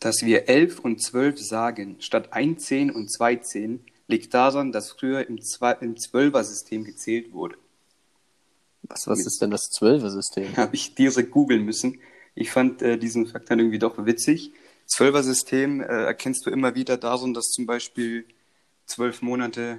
[0.00, 4.92] Dass wir 11 und 12 sagen, statt 1 10 und 2 10, liegt daran, dass
[4.92, 7.56] früher im, Zwei- im Zwölfer-System gezählt wurde.
[8.82, 10.56] Was, was ist denn das Zwölfer-System?
[10.56, 12.00] Habe ich direkt googeln müssen.
[12.34, 14.52] Ich fand äh, diesen Fakt dann irgendwie doch witzig.
[14.86, 18.24] Zwölfer-System äh, erkennst du immer wieder daran, dass zum Beispiel
[18.86, 19.78] zwölf Monate,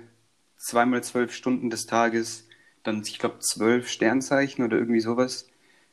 [0.57, 2.45] zweimal zwölf Stunden des Tages,
[2.83, 5.47] dann, ich glaube, zwölf Sternzeichen oder irgendwie sowas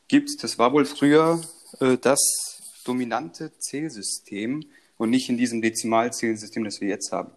[0.07, 0.43] gibt.
[0.43, 1.41] Das war wohl früher
[1.79, 2.56] äh, das
[2.87, 4.65] dominante Zählsystem
[4.97, 7.31] und nicht in diesem Dezimalzählsystem, das wir jetzt haben.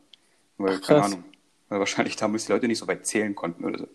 [0.58, 1.02] Weil, Ach, keine.
[1.04, 1.24] Ahnung,
[1.68, 3.88] weil wahrscheinlich damals die Leute nicht so weit zählen konnten oder so.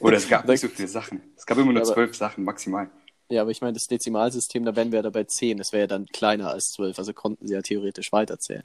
[0.00, 1.20] Oder es gab nicht so viele Sachen.
[1.36, 2.90] Es gab immer nur Aber- zwölf Sachen maximal.
[3.28, 5.56] Ja, aber ich meine, das Dezimalsystem, da wären wir ja dabei 10.
[5.56, 6.98] Das wäre ja dann kleiner als 12.
[6.98, 8.64] Also konnten sie ja theoretisch weiterzählen.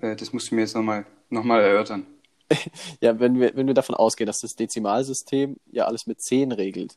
[0.00, 2.06] Äh, das musst du mir jetzt nochmal noch mal erörtern.
[3.00, 6.96] Ja, wenn wir, wenn wir davon ausgehen, dass das Dezimalsystem ja alles mit 10 regelt,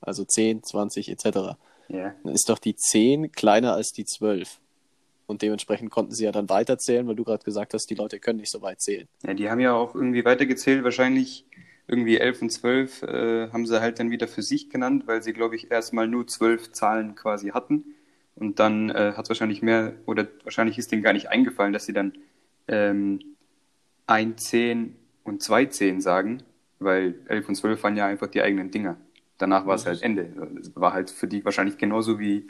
[0.00, 1.56] also 10, 20 etc.,
[1.88, 2.14] Ja.
[2.22, 4.60] dann ist doch die 10 kleiner als die 12.
[5.26, 8.38] Und dementsprechend konnten sie ja dann weiterzählen, weil du gerade gesagt hast, die Leute können
[8.38, 9.08] nicht so weit zählen.
[9.24, 10.84] Ja, die haben ja auch irgendwie weitergezählt.
[10.84, 11.44] Wahrscheinlich
[11.88, 15.32] irgendwie 11 und 12 äh, haben sie halt dann wieder für sich genannt, weil sie,
[15.32, 17.84] glaube ich, erstmal nur zwölf Zahlen quasi hatten.
[18.36, 21.86] Und dann äh, hat es wahrscheinlich mehr, oder wahrscheinlich ist denen gar nicht eingefallen, dass
[21.86, 22.12] sie dann
[22.68, 23.20] ähm,
[24.06, 26.42] ein 10 und zwei 10 sagen,
[26.78, 28.96] weil 11 und 12 waren ja einfach die eigenen Dinger.
[29.38, 30.32] Danach war es halt Ende.
[30.60, 32.46] Es war halt für die wahrscheinlich genauso wie,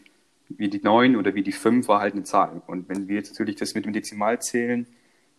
[0.48, 2.62] wie die 9 oder wie die 5 war halt eine Zahl.
[2.67, 4.87] Und wenn wir jetzt natürlich das mit dem Dezimalzählen,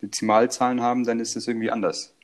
[0.02, 2.14] Dezimalzahlen haben, dann ist das irgendwie anders.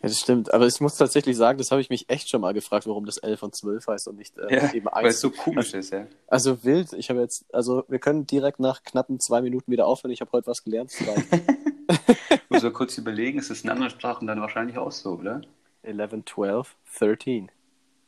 [0.00, 0.54] Ja, das stimmt.
[0.54, 3.18] Aber ich muss tatsächlich sagen, das habe ich mich echt schon mal gefragt, warum das
[3.18, 5.14] 11 und 12 heißt und nicht äh, Ja, eben weil 1.
[5.14, 6.06] es so komisch ist, ja.
[6.28, 6.92] Also wild.
[6.92, 10.12] Ich habe jetzt, also wir können direkt nach knappen zwei Minuten wieder aufhören.
[10.12, 10.92] Ich habe heute was gelernt.
[12.48, 15.42] Muss man kurz überlegen, ist es in anderen Sprachen dann wahrscheinlich auch so, oder?
[15.82, 17.50] 11, 12, 13.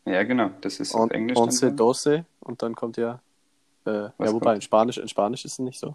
[0.06, 0.50] Ja, genau.
[0.60, 1.36] Das ist auf Und Englisch.
[1.38, 3.20] Once, doce und dann kommt ja,
[3.86, 4.54] äh, ja, wobei kommt?
[4.56, 5.94] in Spanisch, in Spanisch ist es nicht so.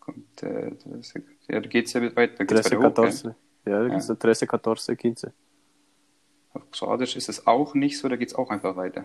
[0.00, 0.70] Kommt, äh,
[1.48, 2.44] ja, da geht's ja weiter.
[2.44, 3.12] Geht's 13, weiter hoch, gell?
[3.12, 3.34] 14.
[3.66, 3.88] Ja, da Ja.
[3.88, 5.32] gibt's 13, 14, 15.
[6.52, 9.04] Auf Kroatisch ist es auch nicht so, da geht's auch einfach weiter.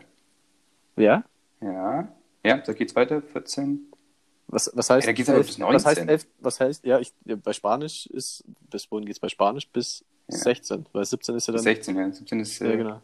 [0.97, 1.23] Ja?
[1.61, 2.07] Ja.
[2.43, 3.21] Ja, da geht's weiter.
[3.21, 3.91] 14.
[4.47, 6.09] Was, was heißt Ja, da geht's elf- bis Was heißt 19.
[6.09, 9.67] elf, was heißt, ja, ich, ja, bei Spanisch ist, bis wohin geht's bei Spanisch?
[9.69, 10.37] Bis Ja.
[10.37, 11.63] 16, weil 17 ist ja dann.
[11.63, 12.11] 16, ja.
[12.11, 13.01] 17 ist Ja, äh, genau.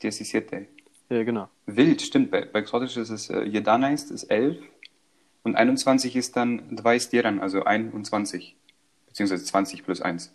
[0.00, 0.66] 17.
[1.10, 1.48] Ja, genau.
[1.66, 2.30] Wild, stimmt.
[2.30, 4.58] Bei, bei Kroatisch ist es, äh, Jedana ist, ist 11
[5.42, 8.56] und 21 ist dann 21, also 21.
[9.06, 10.32] Beziehungsweise 20 plus 1.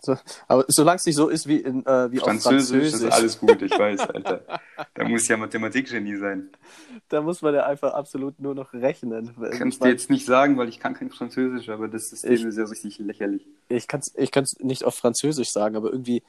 [0.00, 0.16] So,
[0.46, 3.38] aber solange es nicht so ist wie, in, äh, wie auf Französisch, Französisch, ist alles
[3.40, 4.44] gut, ich weiß, Alter.
[4.94, 6.50] Da muss ja Mathematikgenie sein.
[7.08, 9.34] da muss man ja einfach absolut nur noch rechnen.
[9.52, 12.32] Ich kann es dir jetzt nicht sagen, weil ich kann kein Französisch, aber das System
[12.32, 13.44] Ich- ist ja richtig lächerlich.
[13.68, 16.22] Ich kann es ich kann's nicht auf Französisch sagen, aber irgendwie,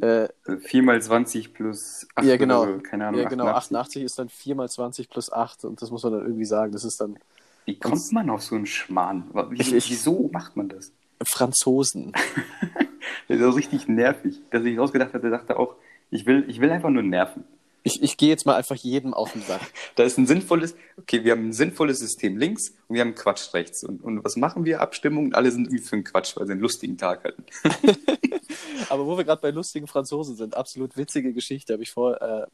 [0.00, 3.76] äh, Also 4 mal 20 plus 8 ja genau, so, keine Ahnung, ja, genau 88.
[3.76, 6.72] 88 ist dann 4 mal 20 plus 8 und das muss man dann irgendwie sagen.
[6.72, 7.18] Das ist dann
[7.64, 9.24] Wie kommt man auf so einen Schmarrn?
[9.50, 10.92] Wieso, Ich- wieso macht man das?
[11.24, 12.12] Franzosen.
[13.28, 14.40] Das ist auch richtig nervig.
[14.50, 15.76] Dass ich rausgedacht hatte, dachte auch,
[16.10, 17.44] ich will, ich will einfach nur nerven.
[17.86, 19.60] Ich, ich gehe jetzt mal einfach jedem auf den Sack.
[19.94, 23.52] Da ist ein sinnvolles, okay, wir haben ein sinnvolles System links und wir haben Quatsch
[23.52, 23.84] rechts.
[23.84, 24.80] Und, und was machen wir?
[24.80, 27.44] Abstimmung und alle sind irgendwie für einen Quatsch, weil sie einen lustigen Tag hatten.
[28.88, 32.46] Aber wo wir gerade bei lustigen Franzosen sind, absolut witzige Geschichte, habe ich vor, äh,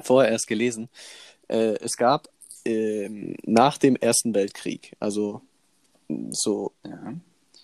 [0.00, 0.88] vorher erst gelesen.
[1.48, 2.28] Äh, es gab
[2.66, 5.40] ähm, nach dem Ersten Weltkrieg, also
[6.30, 7.14] so, Ja.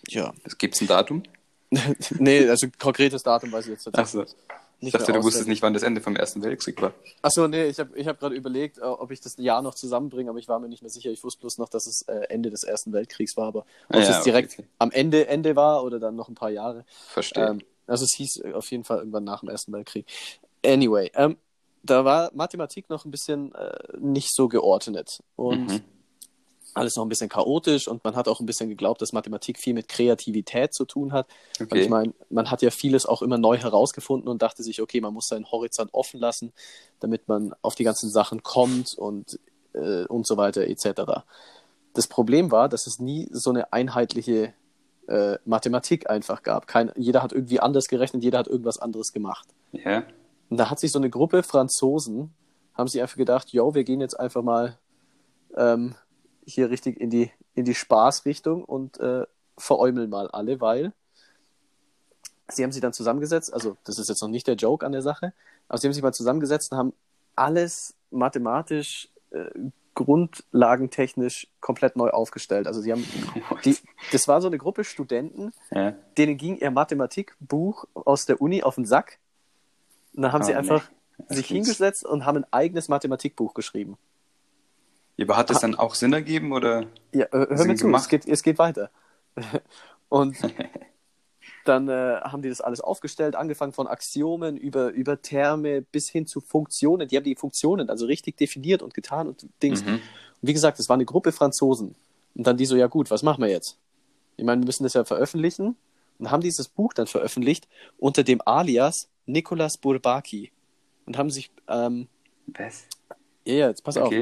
[0.09, 1.23] ja, Es gibt ein Datum.
[2.19, 4.37] nee, also konkretes Datum weiß ich jetzt tatsächlich Achso.
[4.37, 4.95] Ich nicht.
[4.95, 6.93] dachte, du wusstest nicht, wann das Ende vom Ersten Weltkrieg war.
[7.23, 10.31] Achso, nee, ich habe ich hab gerade überlegt, äh, ob ich das Jahr noch zusammenbringe,
[10.31, 11.11] aber ich war mir nicht mehr sicher.
[11.11, 14.01] Ich wusste bloß noch, dass es äh, Ende des Ersten Weltkriegs war, aber ob Ah,
[14.01, 14.67] ja, es direkt okay.
[14.79, 16.85] am Ende Ende war oder dann noch ein paar Jahre.
[17.09, 17.49] Verstehe.
[17.49, 20.07] Ähm, also es hieß äh, auf jeden Fall irgendwann nach dem Ersten Weltkrieg.
[20.65, 21.37] Anyway, ähm,
[21.83, 25.81] da war Mathematik noch ein bisschen äh, nicht so geordnet und Mhm.
[26.75, 29.75] Alles noch ein bisschen chaotisch und man hat auch ein bisschen geglaubt, dass Mathematik viel
[29.75, 31.27] mit Kreativität zu tun hat.
[31.59, 31.81] Weil Okay.
[31.83, 35.13] ich meine, man hat ja vieles auch immer neu herausgefunden und dachte sich, okay, man
[35.13, 36.53] muss seinen Horizont offen lassen,
[37.01, 39.39] damit man auf die ganzen Sachen kommt und,
[39.75, 41.23] äh, und so weiter etc.
[41.93, 44.55] Das Problem war, dass es nie so eine einheitliche
[45.09, 46.67] äh, Mathematik einfach gab.
[46.67, 49.49] Kein, jeder hat irgendwie anders gerechnet, jeder hat irgendwas anderes gemacht.
[49.73, 50.05] Ja.
[50.49, 52.33] Und da hat sich so eine Gruppe Franzosen,
[52.75, 54.79] haben sich einfach gedacht, yo, wir gehen jetzt einfach mal
[55.57, 55.95] ähm,
[56.45, 59.25] hier richtig in die, in die Spaßrichtung und äh,
[59.59, 60.93] veräumeln mal alle, weil
[62.49, 65.03] sie haben sich dann zusammengesetzt, also das ist jetzt noch nicht der Joke an der
[65.03, 65.33] Sache,
[65.69, 66.93] aber sie haben sich mal zusammengesetzt und haben
[67.37, 69.51] alles mathematisch, äh,
[69.95, 72.67] grundlagentechnisch komplett neu aufgestellt.
[72.67, 73.05] Also sie haben,
[73.65, 73.77] die,
[74.11, 75.93] das war so eine Gruppe Studenten, ja.
[76.17, 79.19] denen ging ihr Mathematikbuch aus der Uni auf den Sack.
[80.15, 80.59] Und dann haben Ah, sie nee.
[80.59, 80.91] einfach
[81.29, 83.97] Das sich hingesetzt und haben ein eigenes Mathematikbuch geschrieben.
[85.23, 86.87] Ja, aber hat das dann auch Sinn ergeben oder?
[87.13, 88.03] Ja, hör, Sinn mir zu, gemacht?
[88.03, 88.91] es geht, es geht weiter.
[90.09, 90.37] Und
[91.65, 96.27] dann äh, haben die das alles aufgestellt, angefangen von Axiomen über, über Terme bis hin
[96.27, 97.07] zu Funktionen.
[97.07, 99.85] Die haben die Funktionen also richtig definiert und getan und Dings.
[99.85, 99.95] Mhm.
[99.95, 100.03] Und
[100.41, 101.95] wie gesagt, es war eine Gruppe Franzosen.
[102.35, 103.79] Und dann die so, ja gut, was machen wir jetzt?
[104.37, 105.77] Ich meine, wir müssen das ja veröffentlichen.
[106.19, 110.51] Und haben dieses Buch dann veröffentlicht unter dem Alias Nicolas Bourbaki.
[111.07, 112.09] Und haben sich, ähm,
[112.47, 112.87] Was?
[113.47, 114.13] ja, ja, jetzt pass auf.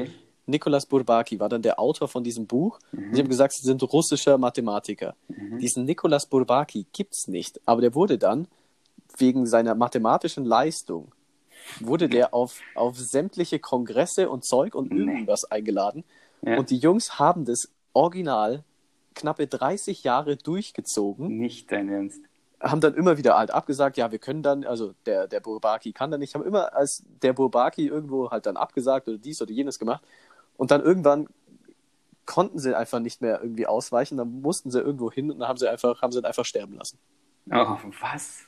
[0.51, 0.55] Okay.
[0.57, 2.79] Nicolas Bourbaki war dann der Autor von diesem Buch.
[2.91, 5.15] Und sie haben gesagt, sie sind russischer Mathematiker.
[5.59, 8.47] Diesen Nicolas Bourbaki gibt's nicht, aber der wurde dann
[9.17, 11.11] wegen seiner mathematischen Leistung
[11.79, 14.99] wurde der auf, auf sämtliche Kongresse und Zeug und Nee.
[15.11, 16.03] irgendwas eingeladen.
[16.41, 16.57] Ja.
[16.57, 18.63] Und die Jungs haben das original
[19.13, 22.19] knappe 30 Jahre durchgezogen, Nicht dein Ernst.
[22.59, 26.09] haben dann immer wieder halt abgesagt, ja, wir können dann, also der, der Bourbaki kann
[26.09, 29.77] dann nicht, haben immer als der Bourbaki irgendwo halt dann abgesagt oder dies oder jenes
[29.77, 30.03] gemacht.
[30.57, 31.27] Und dann irgendwann
[32.25, 35.57] konnten sie einfach nicht mehr irgendwie ausweichen, dann mussten sie irgendwo hin und dann haben
[35.57, 36.97] sie einfach, haben sie einfach sterben lassen.
[37.51, 38.45] Oh, was?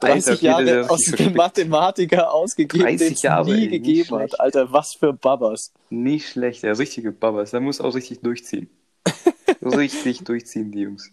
[0.00, 1.34] 30 okay, Jahre aus dem.
[1.34, 4.32] Mathematiker ausgegeben, 30 den es Jahre, nie ey, gegeben schlecht.
[4.34, 4.40] hat.
[4.40, 5.72] Alter, was für Babas.
[5.90, 7.50] Nicht schlecht, der richtige Babas.
[7.50, 8.70] Der muss auch richtig durchziehen.
[9.62, 11.12] richtig durchziehen, die Jungs.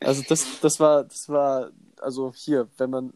[0.00, 3.12] Also das, das war, das war, also hier, wenn man,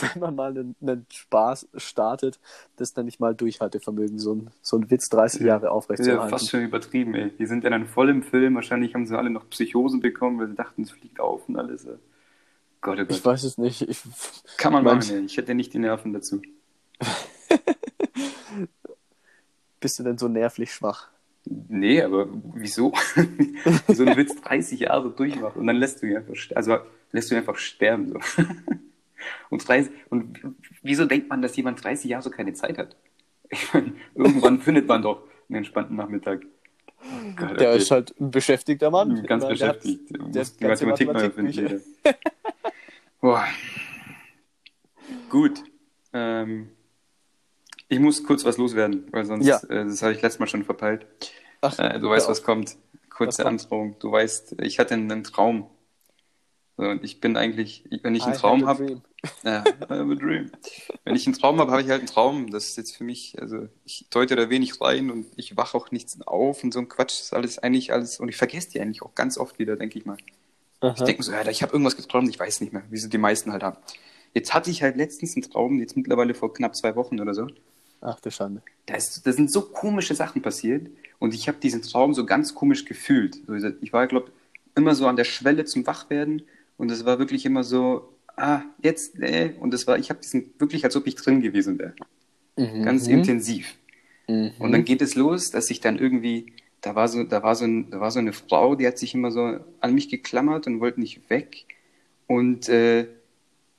[0.14, 2.38] wenn man mal einen, einen Spaß startet,
[2.76, 5.70] das dann nicht mal Durchhaltevermögen, so ein, so ein Witz 30 Jahre Das ist ja
[5.72, 6.30] aufrechtzuerhalten.
[6.30, 7.30] fast schon übertrieben, ey.
[7.38, 8.54] Die sind ja dann voll im Film.
[8.54, 11.84] Wahrscheinlich haben sie alle noch Psychosen bekommen, weil sie dachten, es fliegt auf und alles.
[11.86, 11.94] ey.
[12.80, 13.24] Gott, oh Ich Gott.
[13.24, 13.82] weiß es nicht.
[13.82, 14.00] Ich,
[14.56, 15.24] Kann man mein- machen, ey.
[15.24, 16.40] Ich hätte nicht die Nerven dazu.
[19.80, 21.08] bist du denn so nervlich schwach?
[21.44, 22.92] Nee, aber wieso?
[23.88, 26.78] so ein Witz 30 Jahre durchmachen und dann lässt du ihn einfach, also
[27.12, 28.08] lässt du ihn einfach sterben.
[28.12, 28.18] So.
[29.50, 30.40] Und, 30, und
[30.82, 32.96] wieso denkt man, dass jemand 30 Jahre so keine Zeit hat?
[33.50, 36.42] Ich meine, irgendwann findet man doch einen entspannten Nachmittag.
[37.00, 37.04] Oh
[37.36, 37.78] Gott, Der okay.
[37.78, 39.22] ist halt ein beschäftigter Mann.
[39.24, 40.10] ganz Ich meine, der hat- beschäftigt.
[40.10, 41.62] Der der hat die ganze Mathematik mal Mathematikbücher.
[41.62, 42.18] erfinden.
[45.30, 45.62] Gut.
[46.12, 46.70] Ähm,
[47.88, 49.58] ich muss kurz was loswerden, weil sonst, Ja.
[49.68, 51.06] äh, das habe ich letztes Mal schon verpeilt.
[51.60, 52.76] Ach, Äh, du weißt, hör was kommt.
[53.10, 53.60] Kurze Was kommt?
[53.62, 53.96] Androhung.
[53.98, 55.68] Du weißt, ich hatte einen Traum.
[56.78, 59.02] So, und ich bin eigentlich, wenn ich einen I Traum habe,
[59.42, 60.52] ja, dream.
[61.04, 62.50] Wenn ich einen Traum habe, habe ich halt einen Traum.
[62.52, 65.90] Das ist jetzt für mich, also ich deute da wenig rein und ich wache auch
[65.90, 67.18] nichts auf und so ein Quatsch.
[67.18, 69.98] Das ist alles eigentlich alles, und ich vergesse die eigentlich auch ganz oft wieder, denke
[69.98, 70.18] ich mal.
[70.18, 71.04] Ich Aha.
[71.04, 73.18] denke mir so, ja, ich habe irgendwas geträumt, ich weiß nicht mehr, wie sie die
[73.18, 73.78] meisten halt haben.
[74.32, 77.48] Jetzt hatte ich halt letztens einen Traum, jetzt mittlerweile vor knapp zwei Wochen oder so.
[78.00, 78.62] Ach du Schande.
[78.86, 80.86] Da, ist, da sind so komische Sachen passiert
[81.18, 83.38] und ich habe diesen Traum so ganz komisch gefühlt.
[83.80, 84.30] Ich war, glaube
[84.76, 86.42] immer so an der Schwelle zum Wachwerden
[86.78, 90.54] und es war wirklich immer so, ah, jetzt, äh, und es war, ich habe diesen
[90.58, 91.94] wirklich, als ob ich drin gewesen wäre.
[92.56, 93.76] Ganz intensiv.
[94.26, 94.52] Mhm.
[94.58, 97.64] Und dann geht es los, dass ich dann irgendwie, da war so, da war so,
[97.64, 100.80] ein, da war so eine Frau, die hat sich immer so an mich geklammert und
[100.80, 101.66] wollte nicht weg.
[102.26, 103.06] Und äh,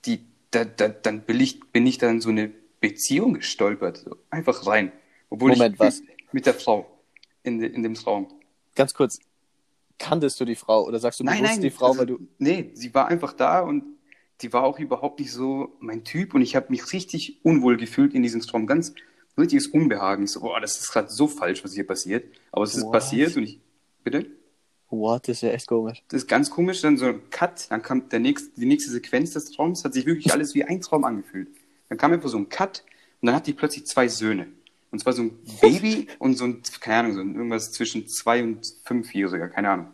[0.06, 0.20] die,
[0.50, 2.50] da, da, dann bin ich, bin ich dann so eine
[2.80, 4.92] Beziehung gestolpert, so einfach rein.
[5.28, 6.02] Obwohl Moment, ich was?
[6.32, 6.90] mit der Frau
[7.42, 8.28] in, de, in dem Traum.
[8.74, 9.20] Ganz kurz.
[10.00, 12.18] Kanntest du die Frau oder sagst du Nein, bewusst nein, die Frau, also, weil du.
[12.38, 13.84] Nee, sie war einfach da und
[14.40, 18.14] die war auch überhaupt nicht so mein Typ und ich habe mich richtig unwohl gefühlt
[18.14, 18.66] in diesem Traum.
[18.66, 18.94] Ganz
[19.38, 20.24] richtiges Unbehagen.
[20.24, 22.24] Ich so, boah, das ist gerade so falsch, was hier passiert.
[22.50, 22.92] Aber es ist What?
[22.92, 23.60] passiert und ich.
[24.02, 24.26] Bitte?
[24.88, 26.02] What, das ist ja echt komisch.
[26.08, 29.32] Das ist ganz komisch, dann so ein Cut, dann kam der nächste, die nächste Sequenz
[29.32, 31.48] des Traums, hat sich wirklich alles wie ein Traum angefühlt.
[31.90, 32.84] Dann kam einfach so ein Cut
[33.20, 34.48] und dann hatte ich plötzlich zwei Söhne.
[34.90, 38.42] Und zwar so ein Baby und so ein, keine Ahnung, so ein, irgendwas zwischen zwei
[38.42, 39.86] und fünfjähriger, keine Ahnung.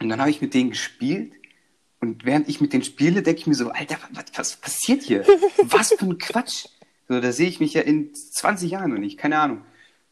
[0.00, 1.32] Und dann habe ich mit denen gespielt
[2.00, 5.26] und während ich mit denen spiele, denke ich mir so, Alter, was, was passiert hier?
[5.62, 6.66] Was für ein Quatsch.
[7.08, 9.62] So, da sehe ich mich ja in 20 Jahren noch nicht, keine Ahnung.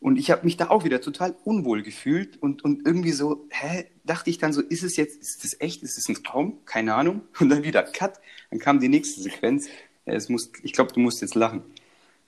[0.01, 3.87] Und ich habe mich da auch wieder total unwohl gefühlt und, und irgendwie so, hä,
[4.05, 6.65] dachte ich dann so, ist es jetzt, ist das echt, ist es ein Traum?
[6.67, 7.23] Keine Ahnung.
[7.41, 8.21] Und dann wieder Cut,
[8.51, 9.69] dann kam die nächste Sequenz.
[10.05, 11.63] Es muss, ich glaube, du musst jetzt lachen.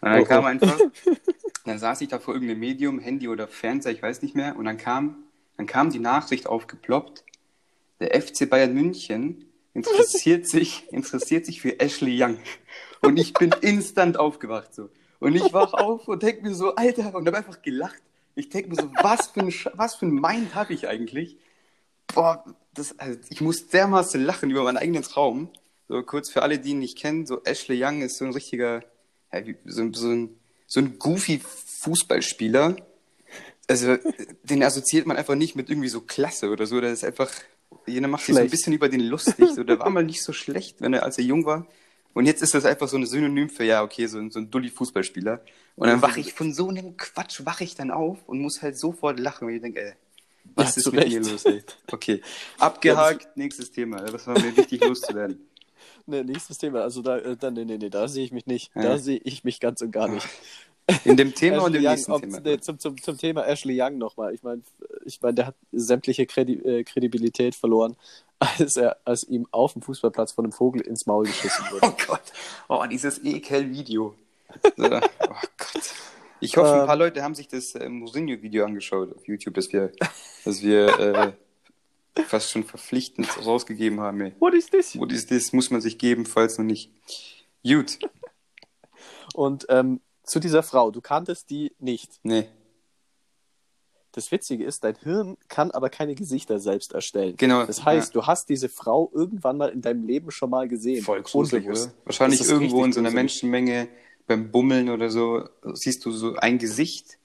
[0.01, 0.47] Und dann Oh, kam oh.
[0.47, 0.79] einfach,
[1.65, 4.65] dann saß ich da vor irgendeinem Medium, Handy oder Fernseher, ich weiß nicht mehr, und
[4.65, 5.25] dann kam,
[5.57, 7.25] dann kam die Nachricht aufgeploppt,
[8.01, 12.39] der FC Bayern München interessiert sich, interessiert sich für Ashley Young.
[13.03, 14.91] Und ich bin instant aufgewacht so.
[15.21, 18.03] Und ich wach auf und denk mir so, Alter, und habe einfach gelacht.
[18.35, 21.37] Ich denk mir so, was für ein, was für ein Mind habe ich eigentlich?
[22.15, 25.51] Boah, das, also ich muss dermaßen lachen über meinen eigenen Traum.
[25.89, 28.83] So kurz für alle, die ihn nicht kennen, so Ashley Young ist so ein richtiger,
[29.33, 32.77] ja, wie, so, so ein, so ein goofy Fußballspieler.
[33.69, 33.97] Also,
[34.43, 36.81] den assoziiert man einfach nicht mit irgendwie so Klasse oder so.
[36.81, 37.31] Der ist einfach,
[37.87, 39.49] jeder macht sich so ein bisschen über den lustig.
[39.55, 41.67] So, der war mal nicht so schlecht, wenn er, als er jung war.
[42.13, 44.51] Und jetzt ist das einfach so ein Synonym für, ja, okay, so, ein- so ein
[44.51, 45.41] Dulli-Fußballspieler.
[45.77, 48.77] Und dann wache ich von so einem Quatsch, wache ich dann auf und muss halt
[48.77, 49.93] sofort lachen, weil ich denke, ey,
[50.57, 51.31] was ist mit mir Recht.
[51.31, 51.63] los, ey?
[51.93, 52.21] Okay,
[52.59, 53.99] abgehakt, nächstes Thema.
[54.03, 55.39] Das war mir wichtig loszuwerden.
[56.11, 56.81] Ne, nächstes Thema.
[56.83, 58.73] Also da, äh, da nee, nee, nee, da sehe ich mich nicht.
[58.75, 58.83] Ja.
[58.83, 60.27] Da sehe ich mich ganz und gar nicht.
[61.05, 62.41] In dem Thema und im Young, nächsten ob, Thema.
[62.41, 64.35] nee, zum, zum, zum Thema Ashley Young nochmal.
[64.35, 64.63] Ich meine,
[65.05, 67.95] ich mein, der hat sämtliche Kredi äh, Kredibilität verloren,
[68.41, 71.87] als er, als ihm auf dem Fußballplatz von einem Vogel ins Maul geschissen wurde.
[71.93, 72.23] Oh Gott,
[72.69, 74.17] oh, dieses Ekel-Video.
[74.65, 75.95] Oh Gott.
[76.41, 76.87] Ich hoffe, ein Ähm.
[76.87, 79.93] paar Leute haben sich das äh, Mourinho-Video angeschaut auf YouTube, das wir,
[80.45, 81.33] das wir äh,
[82.27, 84.21] fast schon verpflichtend rausgegeben haben.
[84.21, 84.33] Ey.
[84.39, 84.99] What is this?
[84.99, 85.53] What is this?
[85.53, 86.91] Muss man sich geben, falls noch nicht.
[87.65, 87.99] Gut.
[89.35, 92.19] Und ähm, zu dieser Frau, du kanntest die nicht.
[92.23, 92.49] Nee,
[94.13, 97.37] Das Witzige ist, dein Hirn kann aber keine Gesichter selbst erstellen.
[97.37, 97.65] genau.
[97.65, 101.03] Das heißt, du hast diese Frau irgendwann mal in deinem Leben schon mal gesehen.
[101.05, 101.93] voll gruselig, oder?
[102.05, 103.15] Wahrscheinlich irgendwo in so einer gruselig.
[103.15, 103.89] Menschenmenge
[104.27, 107.19] beim Bummeln oder so siehst du so ein Gesicht,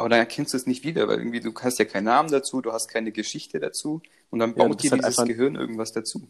[0.00, 2.60] aber dann erkennst du es nicht wieder, weil irgendwie du hast ja keinen Namen dazu,
[2.60, 5.54] du hast keine Geschichte dazu und dann Ja, baut bist dir halt dieses einfach- Gehirn
[5.56, 6.26] irgendwas dazu.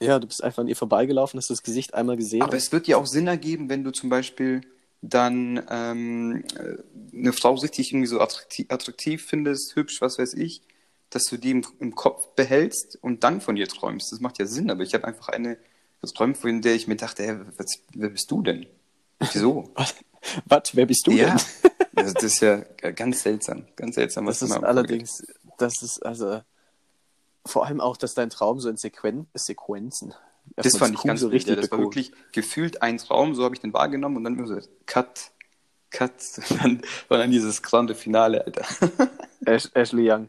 [0.00, 2.42] Ja, du bist einfach an ihr vorbeigelaufen, hast das Gesicht einmal gesehen.
[2.42, 4.62] Aber es wird ja auch Sinn ergeben, wenn du zum Beispiel
[5.00, 10.62] dann ähm, äh, eine Frau richtig irgendwie so attraktiv, attraktiv findest, hübsch, was weiß ich,
[11.10, 14.10] dass du die im, im Kopf behältst und dann von ihr träumst.
[14.12, 15.56] Das macht ja Sinn, aber ich habe einfach eine
[16.00, 18.66] geträumt, von der ich mir dachte, hä, was, wer bist du denn?
[19.20, 19.70] Wieso?
[20.46, 20.74] Was?
[20.74, 22.12] Wer bist du ja, denn?
[22.14, 22.56] das ist ja
[22.94, 25.22] ganz seltsam, ganz seltsam, was Das da ist allerdings,
[25.58, 26.42] das ist also
[27.44, 30.14] vor allem auch, dass dein Traum so in Sequen Sequenzen.
[30.56, 31.56] Das fand ich ganz so richtig.
[31.56, 34.58] das war wirklich gefühlt ein Traum, so habe ich den wahrgenommen und dann immer so,
[34.86, 35.30] cut,
[35.90, 36.12] cut,
[36.50, 38.64] und dann war dann dieses grande Finale, Alter.
[39.44, 40.28] Ash, Ashley Young.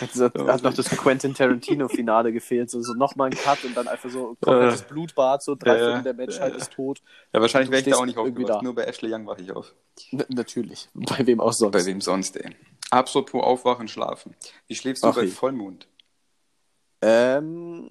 [0.00, 2.70] Hat, so, Oh, hat noch das Quentin Tarantino-Finale gefehlt.
[2.70, 6.02] So, so nochmal ein Cut und dann einfach so komplettes Äh, Blutbad, so drei Viertel
[6.02, 6.58] der Menschheit ja.
[6.58, 7.00] ist tot.
[7.32, 8.48] Ja, wahrscheinlich wäre ich da auch nicht aufgewacht.
[8.50, 8.62] da.
[8.62, 9.74] Nur bei Ashley Young wache ich auf.
[10.10, 10.88] N natürlich.
[10.94, 11.72] Bei wem auch sonst.
[11.72, 12.50] Bei wem sonst, ey.
[12.90, 14.34] Apropos aufwachen, schlafen.
[14.66, 15.30] Wie schläfst du Ach bei je.
[15.30, 15.88] Vollmond?
[17.00, 17.90] Ähm,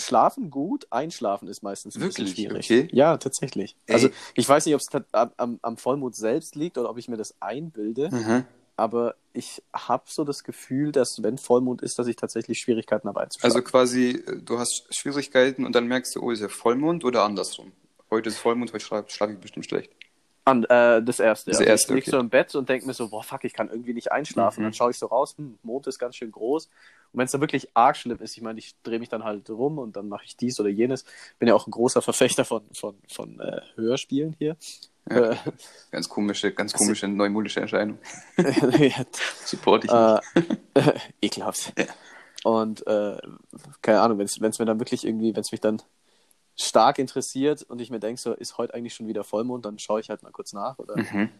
[0.00, 2.30] schlafen gut, einschlafen ist meistens ein Wirklich?
[2.34, 2.66] bisschen schwierig.
[2.70, 2.88] Okay.
[2.92, 3.76] Ja, tatsächlich.
[3.86, 3.94] Ey.
[3.94, 7.08] Also ich weiß nicht, ob es am, am, am Vollmond selbst liegt oder ob ich
[7.08, 8.44] mir das einbilde, Mhm.
[8.76, 13.20] Aber ich habe so das Gefühl, dass wenn Vollmond ist, dass ich tatsächlich Schwierigkeiten habe
[13.20, 13.64] Also einzuschlafen.
[13.64, 17.72] quasi, äh, du hast Schwierigkeiten und dann merkst du, oh, ist ja Vollmond oder andersrum.
[18.10, 19.90] Heute ist Vollmond, heute schlafe schlaf ich bestimmt schlecht.
[20.44, 21.50] An, äh, das erste.
[21.50, 22.10] Das also erste, ich lieg okay.
[22.12, 24.60] so im Bett und denke mir so, boah, fuck, ich kann irgendwie nicht einschlafen.
[24.60, 24.66] Mhm.
[24.66, 26.68] Dann schaue ich so raus, hm, Mond ist ganz schön groß.
[27.16, 29.48] Und wenn es dann wirklich arg schlimm ist, ich meine, ich drehe mich dann halt
[29.48, 31.06] rum und dann mache ich dies oder jenes.
[31.38, 34.58] Bin ja auch ein großer Verfechter von, von, von äh, Hörspielen hier.
[35.08, 35.30] Ja.
[35.30, 35.36] Äh,
[35.92, 37.96] Ganz komische, ganz Also- komische neumodische Erscheinung.
[39.46, 40.58] Support ich nicht.
[40.74, 41.72] äh, ekelhaft.
[41.78, 41.86] Ja.
[42.44, 43.16] Und äh,
[43.80, 45.80] keine Ahnung, wenn es mir dann wirklich irgendwie, wenn es mich dann
[46.54, 50.00] stark interessiert und ich mir denke, so ist heute eigentlich schon wieder Vollmond, dann schaue
[50.00, 51.30] ich halt mal kurz nach oder Mhm.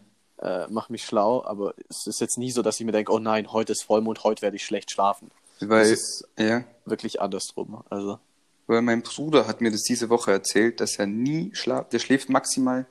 [0.41, 1.43] äh, mache mich schlau.
[1.45, 4.23] Aber es ist jetzt nie so, dass ich mir denke, oh nein, heute ist Vollmond,
[4.23, 5.29] heute werde ich schlecht schlafen.
[5.59, 7.83] Weil, Das ist ja, wirklich andersrum.
[7.89, 8.19] Also
[8.67, 11.93] weil mein Bruder hat mir das diese Woche erzählt, dass er nie schlaft.
[11.93, 12.85] Der schläft maximal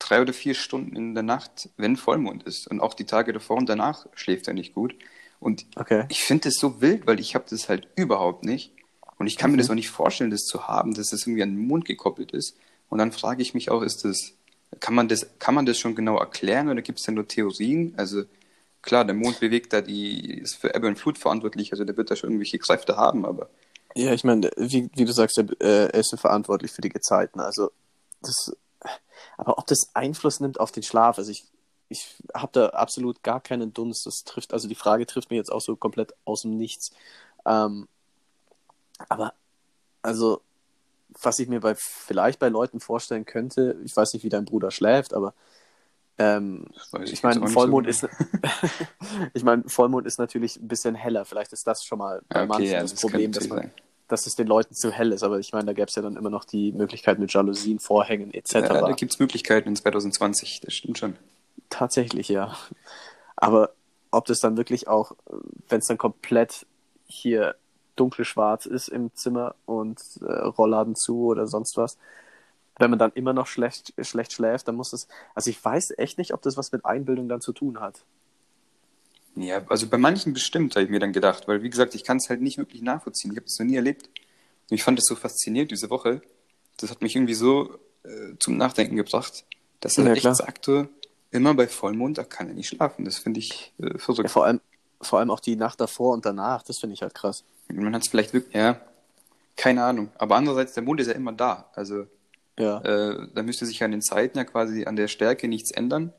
[0.00, 2.66] drei oder vier Stunden in der Nacht, wenn Vollmond ist.
[2.68, 4.94] Und auch die Tage davor und danach schläft er nicht gut.
[5.38, 6.04] Und okay.
[6.08, 8.72] ich finde das so wild, weil ich habe das halt überhaupt nicht.
[9.18, 9.60] Und ich kann mir Mhm.
[9.60, 12.56] das auch nicht vorstellen, das zu haben, dass das irgendwie an den Mond gekoppelt ist.
[12.88, 14.32] Und dann frage ich mich auch, ist das,
[14.80, 17.94] kann man das, kann man das schon genau erklären oder gibt es da nur Theorien?
[17.96, 18.24] Also
[18.82, 22.10] klar, der Mond bewegt da die, ist für Ebbe und Flut verantwortlich, also der wird
[22.10, 23.50] da schon irgendwelche Kräfte haben, aber
[23.94, 26.88] Ja, ich meine, wie, wie du sagst, er, äh, er ist ja verantwortlich für die
[26.90, 27.40] Gezeiten.
[27.40, 27.70] Also
[28.22, 28.52] das,
[29.36, 31.44] aber ob das Einfluss nimmt auf den Schlaf, also ich,
[31.88, 34.06] ich habe da absolut gar keinen Dunst.
[34.06, 36.92] Das trifft, also die Frage trifft mir jetzt auch so komplett aus dem Nichts.
[37.46, 37.88] Ähm,
[39.08, 39.34] aber
[40.02, 40.42] also,
[41.22, 44.70] was ich mir bei vielleicht bei Leuten vorstellen könnte, ich weiß nicht, wie dein Bruder
[44.70, 45.34] schläft, aber
[46.20, 46.66] ähm,
[47.02, 48.08] ich jetzt meine, Vollmond so ist,
[49.34, 51.24] ich meine, Vollmond ist natürlich ein bisschen heller.
[51.24, 53.70] Vielleicht ist das schon mal bei Ja, manchen okay, ja, das das Problem, dass, man,
[54.06, 55.22] dass es den Leuten zu hell ist.
[55.22, 58.34] Aber ich meine, da gäbe es ja dann immer noch die Möglichkeit mit Jalousien, Vorhängen
[58.34, 58.54] etc.
[58.54, 61.16] Ja, da gibt es Möglichkeiten in 2020, das stimmt schon.
[61.70, 62.54] Tatsächlich, ja.
[63.36, 63.70] Aber
[64.10, 65.12] ob das dann wirklich auch,
[65.68, 66.66] wenn es dann komplett
[67.06, 67.54] hier
[67.96, 71.96] dunkelschwarz ist im Zimmer und äh, Rollladen zu oder sonst was,
[72.80, 75.08] wenn man dann immer noch schlecht, schlecht schläft, dann muss es.
[75.34, 78.04] Also ich weiß echt nicht, ob das was mit Einbildung dann zu tun hat.
[79.36, 82.16] Ja, also bei manchen bestimmt, habe ich mir dann gedacht, weil wie gesagt, ich kann
[82.18, 83.30] es halt nicht wirklich nachvollziehen.
[83.32, 84.06] Ich habe das noch nie erlebt.
[84.06, 86.22] Und ich fand das so faszinierend diese Woche.
[86.78, 89.44] Das hat mich irgendwie so äh, zum Nachdenken gebracht,
[89.80, 90.34] dass er Ja, echt klar.
[90.34, 90.88] sagte,
[91.30, 93.04] immer bei Vollmond, da kann er nicht schlafen.
[93.04, 94.30] Das finde ich äh, Ja, verrückt.
[94.30, 94.60] vor allem,
[95.00, 97.44] vor allem auch die Nacht davor und danach, das finde ich halt krass.
[97.68, 98.80] Man hat es vielleicht wirklich, ja,
[99.56, 100.10] Keine Ahnung.
[100.18, 101.70] Aber andererseits, der Mond ist ja immer da.
[101.74, 102.06] Also
[102.60, 102.80] Ja.
[102.82, 106.12] äh, da müsste sich an den Zeiten ja quasi an der Stärke nichts ändern.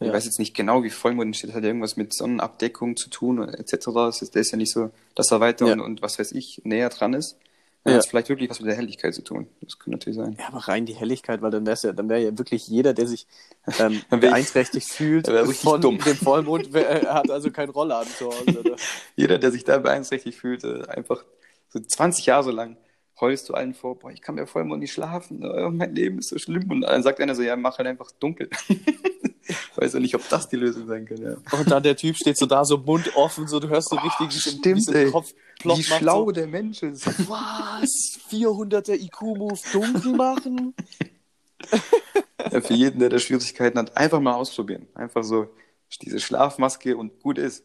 [0.00, 0.12] Ich Ja.
[0.12, 1.50] weiß jetzt nicht genau, wie Vollmond entsteht.
[1.50, 3.86] Das hat ja irgendwas mit Sonnenabdeckung zu tun und etc.
[3.94, 5.74] Das ist, der ist ja nicht so, dass er weiter Ja.
[5.74, 7.36] und, und was weiß ich, näher dran ist.
[7.84, 7.98] Dann Ja.
[7.98, 9.46] hat es vielleicht wirklich was mit der Helligkeit zu tun.
[9.60, 10.36] Das könnte natürlich sein.
[10.38, 13.06] Ja, aber rein die Helligkeit, weil dann wäre ja, dann wäre ja wirklich jeder, der
[13.06, 13.26] sich
[13.78, 15.26] ähm, ich- beeinträchtigt fühlt
[15.56, 15.98] von dumm.
[15.98, 18.60] dem Vollmond, wär, hat also keinen Rollladen zu Hause.
[18.60, 18.76] Oder?
[19.16, 21.24] Jeder, der sich da beeinträchtigt fühlt, äh, einfach
[21.68, 22.76] so 20 Jahre so lang
[23.20, 26.28] heulst du allen vor, boah, ich kann mir Vollmond nicht schlafen, oh, mein Leben ist
[26.28, 26.70] so schlimm.
[26.70, 28.50] Und dann sagt einer so, ja, mach halt einfach dunkel.
[28.68, 31.36] ich weiß ja nicht, ob das die Lösung sein kann, ja.
[31.58, 34.30] Und dann der Typ steht so da, so Mund offen, so du hörst so richtig,
[34.30, 35.10] wie es im ey.
[35.10, 35.32] Kopf.
[35.62, 37.06] Wie schlau So, der Mensch ist.
[37.28, 38.18] was?
[38.30, 40.74] 400er IQ-Move dunkel machen?
[42.50, 44.86] Ja, für jeden, der da Schwierigkeiten hat, einfach mal ausprobieren.
[44.94, 45.48] Einfach so
[46.02, 47.64] diese Schlafmaske und gut ist.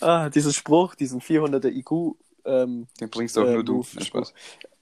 [0.00, 2.16] Ah, diesen Spruch, diesen 400er IQ,
[2.46, 3.82] ähm, Den bringst auch Äh, nur du.
[3.82, 4.32] Spaß.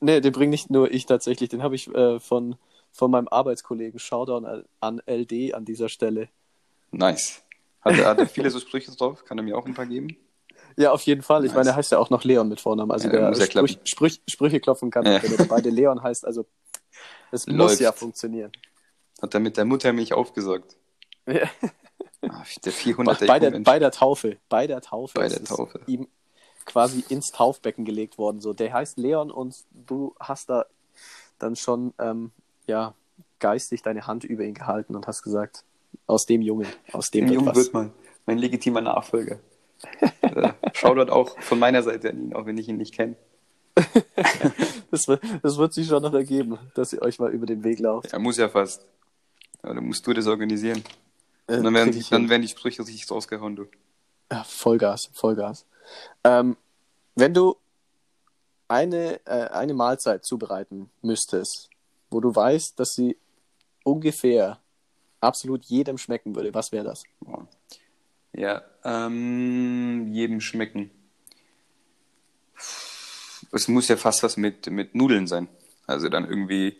[0.00, 1.48] Nee, den bringt nicht nur ich tatsächlich.
[1.48, 2.56] Den habe ich äh, von,
[2.92, 3.98] von meinem Arbeitskollegen.
[3.98, 6.28] Shoudown an- LD an dieser Stelle.
[6.90, 7.42] Nice.
[7.80, 9.24] Hat er, hat er viele so Sprüche drauf?
[9.24, 10.16] Kann er mir auch ein paar geben?
[10.76, 11.44] Ja, auf jeden Fall.
[11.44, 11.56] Ich Nice.
[11.56, 12.90] meine, er heißt ja auch noch Leon mit Vornamen.
[12.90, 13.78] Also Ja, der Sprüch.
[13.84, 15.22] Sprüch, Sprüche klopfen kann, Ja.
[15.22, 16.24] wenn er beide Leon heißt.
[16.26, 16.46] Also
[17.30, 18.52] es muss ja funktionieren.
[19.22, 20.76] Hat er mit der Muttermilch aufgesorgt?
[21.26, 21.48] Ja.
[22.22, 24.38] Ah, der 400 Bei, der, bei der Taufe.
[24.48, 25.14] Bei der Taufe.
[25.14, 25.80] Bei der Taufe.
[25.86, 26.08] Ihm
[26.66, 28.40] quasi ins Taufbecken gelegt worden.
[28.40, 30.66] So, der heißt Leon und du hast da
[31.38, 32.30] dann schon ähm,
[32.66, 32.94] ja
[33.40, 35.64] geistig deine Hand über ihn gehalten und hast gesagt,
[36.06, 37.92] aus dem Jungen, aus dem Dem Jungen wird man
[38.26, 39.38] mein legitimer Nachfolger.
[40.22, 43.16] äh, Shoutout auch von meiner Seite an ihn, auch wenn ich ihn nicht kenne.
[44.90, 47.80] Das, wird- das wird sich schon noch ergeben, dass ihr euch mal über den Weg
[47.80, 48.12] lauft.
[48.12, 48.86] Er muss ja fast.
[49.62, 50.84] Aber dann musst du das organisieren.
[51.48, 53.66] Äh, dann werden, die, dann werden die Sprüche richtig rausgehauen, du.
[54.30, 55.66] Ja, Vollgas, Vollgas.
[56.24, 56.56] Ähm,
[57.14, 57.56] wenn du
[58.68, 61.70] eine, äh, eine Mahlzeit zubereiten müsstest,
[62.10, 63.16] wo du weißt, dass sie
[63.84, 64.60] ungefähr
[65.20, 67.02] absolut jedem schmecken würde, was wäre das?
[68.32, 70.90] Ja, ähm, jedem schmecken.
[73.52, 75.48] Es muss ja fast was mit, mit Nudeln sein.
[75.86, 76.76] Also dann irgendwie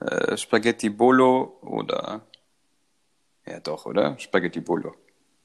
[0.00, 2.26] äh, Spaghetti Bolo oder.
[3.46, 4.18] Ja, doch, oder?
[4.18, 4.94] Spaghetti Bolo.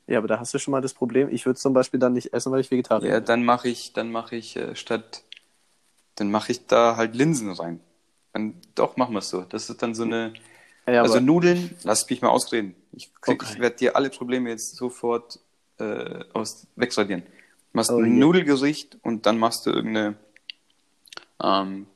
[0.08, 2.14] Ja, aber da hast du schon mal das Problem, ich würde es zum Beispiel dann
[2.14, 3.26] nicht essen, weil ich Vegetarier Ja, bin.
[3.26, 5.24] dann mache ich, dann mache ich äh, statt,
[6.16, 7.80] dann mache ich da halt Linsen rein.
[8.34, 9.42] Dann, doch, machen wir es so.
[9.42, 10.34] Das ist dann so eine.
[10.88, 12.76] Ja, also Nudeln, lass mich mal ausreden.
[12.92, 13.54] Ich, krieg, Okay.
[13.54, 15.40] ich werde dir alle Probleme jetzt sofort
[15.80, 17.22] äh, aus wegradieren.
[17.24, 17.30] Du
[17.74, 18.20] machst Oh ein je.
[18.20, 20.16] Nudelgericht und dann machst du irgendeine
[21.42, 21.88] ähm,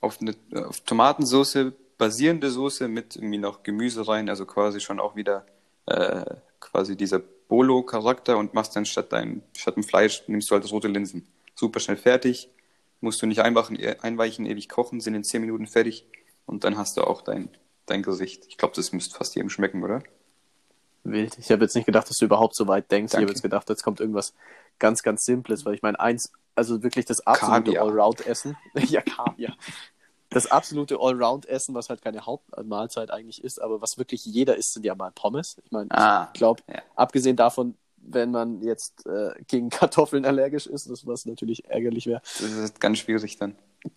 [0.00, 0.34] auf, eine,
[0.66, 5.46] auf Tomatensauce basierende Soße mit irgendwie noch Gemüse rein, also quasi schon auch wieder
[5.86, 6.24] äh,
[6.60, 10.88] quasi dieser Bolo-Charakter und machst dann statt dein, statt dem Fleisch nimmst du halt rote
[10.88, 11.26] Linsen.
[11.54, 12.50] Super schnell fertig,
[13.00, 16.06] musst du nicht einweichen, einweichen ewig kochen, sind in 10 Minuten fertig
[16.46, 17.48] und dann hast du auch dein,
[17.86, 18.44] dein Gesicht.
[18.48, 20.02] Ich glaube, das müsste fast jedem schmecken, oder?
[21.04, 21.38] Wild.
[21.38, 23.10] Ich habe jetzt nicht gedacht, dass du überhaupt so weit denkst.
[23.10, 23.26] Ich Danke.
[23.26, 24.34] habe jetzt gedacht, jetzt kommt irgendwas
[24.78, 27.80] ganz, ganz Simples, weil ich meine, eins, also wirklich das absolute.
[27.80, 28.56] Allround-Essen.
[28.74, 29.56] ja, Kaviar.
[30.30, 34.84] Das absolute Allround-Essen, was halt keine Hauptmahlzeit eigentlich ist, aber was wirklich jeder isst, sind
[34.84, 35.56] ja mal Pommes.
[35.64, 36.82] Ich meine, Ah, ich glaube, ja.
[36.96, 42.20] abgesehen davon, wenn man jetzt äh, gegen Kartoffeln allergisch ist, das was natürlich ärgerlich wäre,
[42.22, 43.56] Das ist ganz schwierig dann.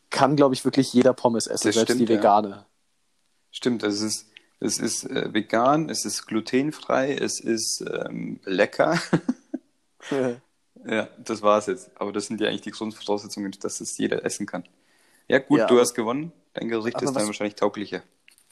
[0.09, 2.19] kann, glaube ich, wirklich jeder Pommes essen, Das selbst stimmt, die ja.
[2.19, 2.65] Veganer.
[3.51, 4.27] Stimmt, es ist,
[4.61, 8.97] es ist äh, vegan, es ist glutenfrei, es ist ähm, lecker.
[10.85, 11.91] ja, das war's jetzt.
[11.95, 14.63] Aber das sind ja eigentlich die Grundvoraussetzungen, dass es jeder essen kann.
[15.31, 16.31] Ja, gut, Ja, du hast gewonnen.
[16.53, 18.03] Dein Gericht ist dann was- wahrscheinlich tauglicher.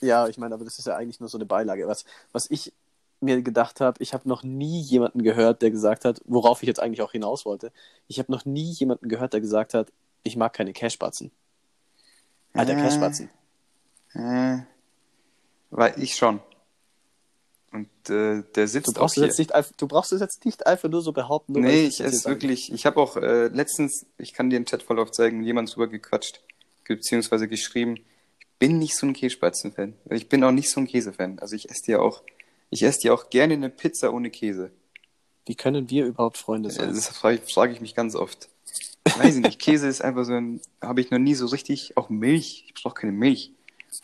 [0.02, 1.86] Ja, ich meine, aber das ist ja eigentlich nur so eine Beilage.
[1.88, 2.72] Was, was ich
[3.20, 6.80] mir gedacht habe, ich habe noch nie jemanden gehört, der gesagt hat, worauf ich jetzt
[6.80, 7.74] eigentlich auch hinaus wollte,
[8.08, 9.92] ich habe noch nie jemanden gehört, der gesagt hat,
[10.24, 11.32] ich mag keine Cashbatzen.
[12.54, 12.82] Alter, Äh.
[12.82, 13.30] Cashbatzen.
[14.14, 14.60] Äh,
[15.70, 16.40] weil ich schon.
[17.72, 19.26] Und äh, der sitzt Du brauchst, auch hier.
[19.26, 21.54] jetzt nicht, du brauchst es jetzt nicht einfach nur so behaupten.
[21.54, 22.72] Nur Nee, ich esse wirklich.
[22.74, 26.42] Ich habe auch äh, letztens, ich kann dir den Chatverlauf zeigen, jemand drüber gequatscht,
[26.96, 27.96] beziehungsweise geschrieben,
[28.40, 29.94] ich bin nicht so ein Käsespatzen-Fan.
[30.10, 31.40] Ich bin auch nicht so ein Käsefan.
[31.40, 32.24] Also ich esse dir auch,
[32.70, 34.72] ich esse dir auch gerne eine Pizza ohne Käse.
[35.46, 36.94] Wie können wir überhaupt Freunde sein?
[36.94, 38.50] Das frage frage ich mich ganz oft.
[39.18, 42.10] Weiß ich nicht, Käse ist einfach so ein, habe ich noch nie so richtig, auch
[42.10, 43.52] Milch, ich brauche keine Milch.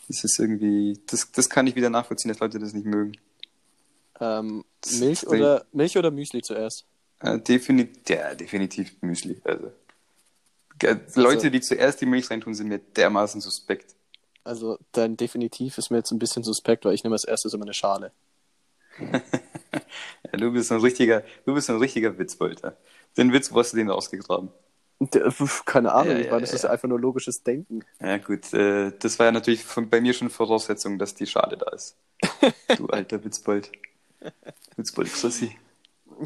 [0.08, 3.12] Das ist irgendwie, das, das kann ich wieder nachvollziehen, dass Leute das nicht mögen.
[4.20, 4.64] Ähm,
[4.98, 6.86] Milch, oder, Milch oder Müsli zuerst?
[7.20, 9.40] Äh, definitiv, ja, definitiv Müsli.
[9.44, 9.70] Also,
[10.78, 13.94] ge- Leute, die zuerst die Milch reintun, sind mir dermaßen suspekt.
[14.44, 17.64] Also dein Definitiv ist mir jetzt ein bisschen suspekt, weil ich nehme als erstes immer
[17.66, 18.12] eine Schale.
[20.32, 22.76] Ja, du bist ein richtiger, du bist ein richtiger Witzbolter.
[23.16, 24.50] Den Witz, wo hast du den rausgegraben?
[25.00, 25.32] Der,
[25.66, 26.70] keine Ahnung, Ja, ich ja, meine, das ja, ist ja.
[26.70, 27.84] einfach nur logisches Denken.
[28.00, 31.56] Ja, gut, äh, das war ja natürlich von, bei mir schon Voraussetzung, dass die Schale
[31.56, 31.96] da ist.
[32.76, 33.72] Du alter Witzbold.
[34.76, 35.56] Witzbold Chrissy.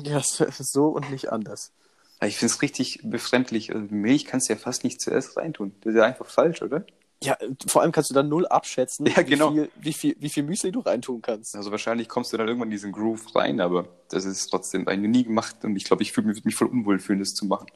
[0.05, 1.73] Ja, so und nicht anders.
[2.21, 3.75] Ja, Ich finde es richtig befremdlich.
[3.75, 5.73] Also Milch kannst du ja fast nicht zuerst reintun.
[5.81, 6.85] Das ist ja einfach falsch, oder?
[7.23, 9.53] Ja, vor allem kannst du dann null abschätzen, Ja, genau.
[9.53, 11.55] wie, viel, wie, viel, wie viel Müsli du reintun kannst.
[11.55, 15.11] Also wahrscheinlich kommst du dann irgendwann in diesen Groove rein, aber das ist trotzdem eigentlich
[15.11, 17.67] nie gemacht und ich glaube, ich würde mich, mich voll unwohl fühlen, das zu machen.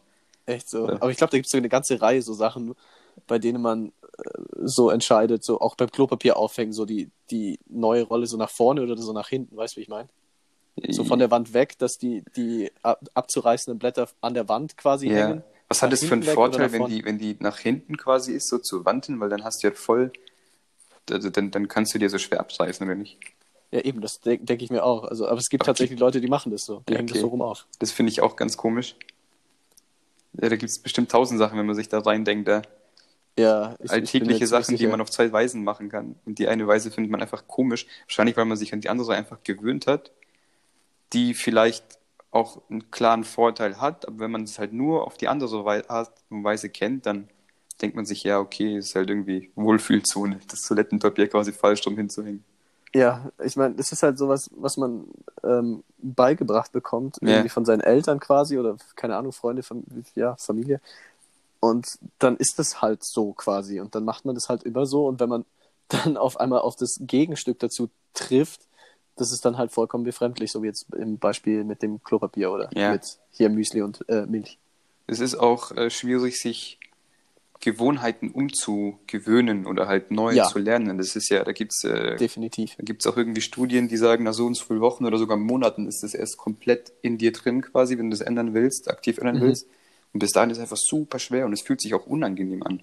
[0.47, 0.89] Echt so.
[0.89, 0.95] Ja.
[0.95, 2.75] Aber ich glaube, da gibt es so eine ganze Reihe so Sachen,
[3.27, 4.23] bei denen man äh,
[4.63, 8.83] so entscheidet, so auch beim Klopapier aufhängen, so die, die neue Rolle so nach vorne
[8.83, 10.09] oder so nach hinten, weißt du, wie ich meine?
[10.91, 15.09] So von der Wand weg, dass die, die ab, abzureißenden Blätter an der Wand quasi
[15.09, 15.29] Ja.
[15.29, 15.45] hängen.
[15.69, 18.59] Was hat das für einen Vorteil, wenn die, wenn die nach hinten quasi ist, so
[18.59, 20.13] zur Wand hin, weil dann hast du ja voll,
[21.11, 23.19] also dann, dann kannst du dir so schwer abreißen, oder nicht?
[23.71, 25.05] Ja, eben, das denke denk ich mir auch.
[25.05, 26.83] Also, aber es gibt Aber tatsächlich Leute, die machen das so.
[26.89, 27.15] Die Ja, hängen okay.
[27.15, 27.67] das so rum auf.
[27.79, 28.95] Das finde ich auch ganz komisch.
[30.41, 32.63] Ja, da gibt es bestimmt tausend Sachen, wenn man sich da reindenkt, da
[33.39, 36.17] Ja, ich, ich alltägliche jetzt Sachen, die man auf zwei Weisen machen kann.
[36.25, 37.87] Und die eine Weise findet man einfach komisch.
[38.07, 40.13] Wahrscheinlich, weil man sich an die andere einfach gewöhnt hat,
[41.15, 41.99] die vielleicht
[42.31, 46.13] auch einen klaren Vorteil hat, aber wenn man es halt nur auf die andere Art
[46.31, 47.29] und Weise kennt, dann
[47.81, 52.45] denkt man sich, ja, okay, ist halt irgendwie Wohlfühlzone, das Toilettenpapier quasi falsch drum hinzuhängen.
[52.95, 55.07] Ja, ich meine, das ist halt sowas, was man
[55.43, 57.29] ähm, beigebracht bekommt, Ja.
[57.31, 59.83] irgendwie von seinen Eltern quasi oder keine Ahnung, Freunde, Fam
[60.15, 60.81] ja, Familie.
[61.61, 65.07] Und dann ist das halt so quasi und dann macht man das halt immer so
[65.07, 65.45] und wenn man
[65.89, 68.63] dann auf einmal auf das Gegenstück dazu trifft,
[69.17, 72.71] das ist dann halt vollkommen befremdlich, so wie jetzt im Beispiel mit dem Klopapier oder
[72.75, 72.93] Ja.
[72.93, 74.59] mit hier Müsli und äh, Milch.
[75.07, 76.79] Es ist auch äh, schwierig, sich
[77.61, 80.45] Gewohnheiten umzugewöhnen oder halt neu Ja.
[80.45, 80.99] zu lernen.
[80.99, 82.75] Das ist ja, da gibt's äh, Definitiv.
[82.77, 85.19] Da gibt es auch irgendwie Studien, die sagen, nach so und so vielen Wochen oder
[85.19, 88.91] sogar Monaten ist das erst komplett in dir drin quasi, wenn du das ändern willst,
[88.91, 89.43] aktiv ändern Mhm.
[89.43, 89.67] willst.
[90.13, 92.81] Und bis dahin ist es einfach super schwer und es fühlt sich auch unangenehm an.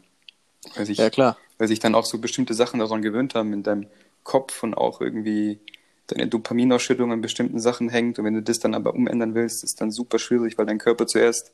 [0.76, 1.38] Weil sich, Ja, klar.
[1.58, 3.88] weil sich dann auch so bestimmte Sachen daran gewöhnt haben in deinem
[4.24, 5.60] Kopf und auch irgendwie
[6.08, 8.20] deine Dopaminausschüttung an bestimmten Sachen hängt.
[8.20, 11.08] Und wenn du das dann aber umändern willst, ist dann super schwierig, weil dein Körper
[11.08, 11.52] zuerst,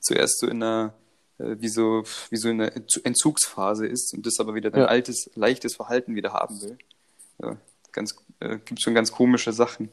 [0.00, 0.94] zuerst so in einer,
[1.38, 2.72] äh, wie so, wie so in einer
[3.04, 4.86] Entzugsphase ist und das aber wieder dein Ja.
[4.86, 6.78] altes, leichtes Verhalten wieder haben will.
[7.42, 7.56] Ja,
[7.92, 9.88] ganz, äh, gibt schon ganz komische Sachen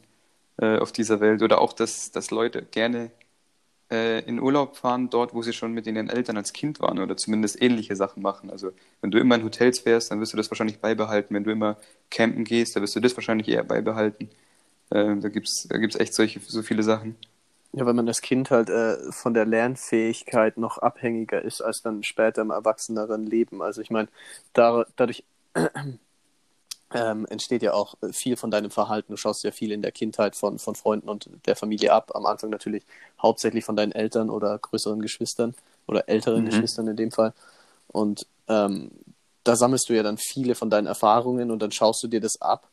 [0.58, 1.42] äh, auf dieser Welt.
[1.42, 3.10] Oder auch, dass, dass Leute gerne
[4.20, 7.60] in Urlaub fahren, dort, wo sie schon mit ihren Eltern als Kind waren oder zumindest
[7.60, 8.50] ähnliche Sachen machen.
[8.50, 11.34] Also wenn du immer in Hotels fährst, dann wirst du das wahrscheinlich beibehalten.
[11.34, 11.76] Wenn du immer
[12.10, 14.30] campen gehst, dann wirst du das wahrscheinlich eher beibehalten.
[14.90, 17.16] Äh, da gibt's da gibt's echt solche, so viele Sachen.
[17.74, 22.02] Ja, weil man das Kind halt äh, von der Lernfähigkeit noch abhängiger ist als dann
[22.02, 23.62] später im erwachseneren Leben.
[23.62, 24.08] Also ich meine,
[24.52, 25.24] da, dadurch
[26.94, 29.12] ähm, entsteht ja auch viel von deinem Verhalten.
[29.12, 32.12] Du schaust ja viel in der Kindheit von, von Freunden und der Familie ab.
[32.14, 32.84] Am Anfang natürlich
[33.20, 35.54] hauptsächlich von deinen Eltern oder größeren Geschwistern
[35.86, 36.46] oder älteren Mhm.
[36.46, 37.32] Geschwistern in dem Fall.
[37.88, 38.90] Und ähm,
[39.44, 42.40] da sammelst du ja dann viele von deinen Erfahrungen und dann schaust du dir das
[42.40, 42.68] ab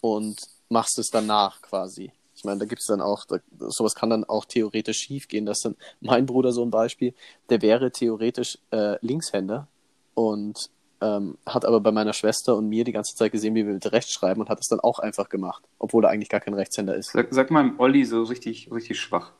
[0.00, 0.38] und
[0.68, 2.12] machst es danach quasi.
[2.36, 3.38] Ich meine, da gibt es dann auch, da,
[3.68, 5.46] sowas kann dann auch theoretisch schief gehen.
[5.46, 7.14] Das ist dann mein Bruder so ein Beispiel,
[7.48, 9.66] der wäre theoretisch äh, Linkshänder
[10.14, 10.68] und
[11.04, 13.92] ähm, hat aber bei meiner Schwester und mir die ganze Zeit gesehen, wie wir mit
[13.92, 16.96] rechts schreiben und hat es dann auch einfach gemacht, obwohl er eigentlich gar kein Rechtshänder
[16.96, 17.12] ist.
[17.12, 19.32] Sag, sag mal Olli so richtig, richtig schwach.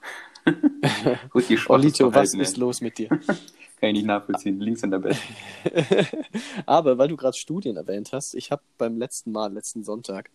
[1.35, 1.77] richtig schwach.
[1.77, 3.09] Olito, was ist los mit dir?
[3.81, 4.61] Kann ich nicht nachvollziehen.
[4.61, 5.17] Links an der Bett.
[6.67, 10.31] Aber weil du gerade Studien erwähnt hast, ich habe beim letzten Mal, letzten Sonntag,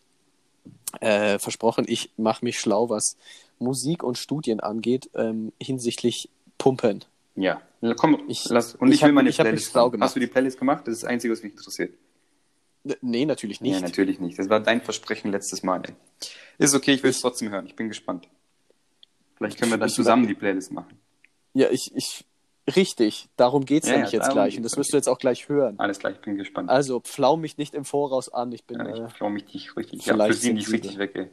[1.00, 3.18] äh, versprochen, ich mache mich schlau, was
[3.60, 7.06] Musik und Studien angeht, ähm, hinsichtlich Pumpen.
[7.40, 7.62] Ja.
[7.96, 8.76] Komm, Ich- lass.
[8.76, 9.74] Und ich ich, will hab- meine ich Playlist.
[9.76, 10.86] Hast du die Playlist gemacht?
[10.88, 11.94] Das ist das Einzige, was mich interessiert.
[13.02, 13.74] Nee, natürlich nicht.
[13.76, 14.38] Ja, natürlich nicht.
[14.40, 15.82] Das war dein Versprechen letztes Mal.
[15.86, 15.94] Ey.
[16.58, 17.66] Ist okay, ich will es trotzdem hören.
[17.66, 18.28] Ich bin gespannt.
[19.38, 20.98] Vielleicht können wir dann zusammen die Playlist machen.
[21.54, 22.26] Ja, ich, ich,
[22.76, 25.48] richtig, darum geht's Ja, nämlich ja, jetzt gleich und das wirst du jetzt auch gleich
[25.50, 25.80] hören.
[25.80, 26.70] Alles klar, ich bin gespannt.
[26.70, 29.76] Also, pflau mich nicht im Voraus an, ich bin, ja, äh, ich traue mich dich
[29.78, 30.04] richtig.
[30.04, 30.72] vielleicht Ja, für sie sensibel.
[30.82, 31.30] richtig weg, ey.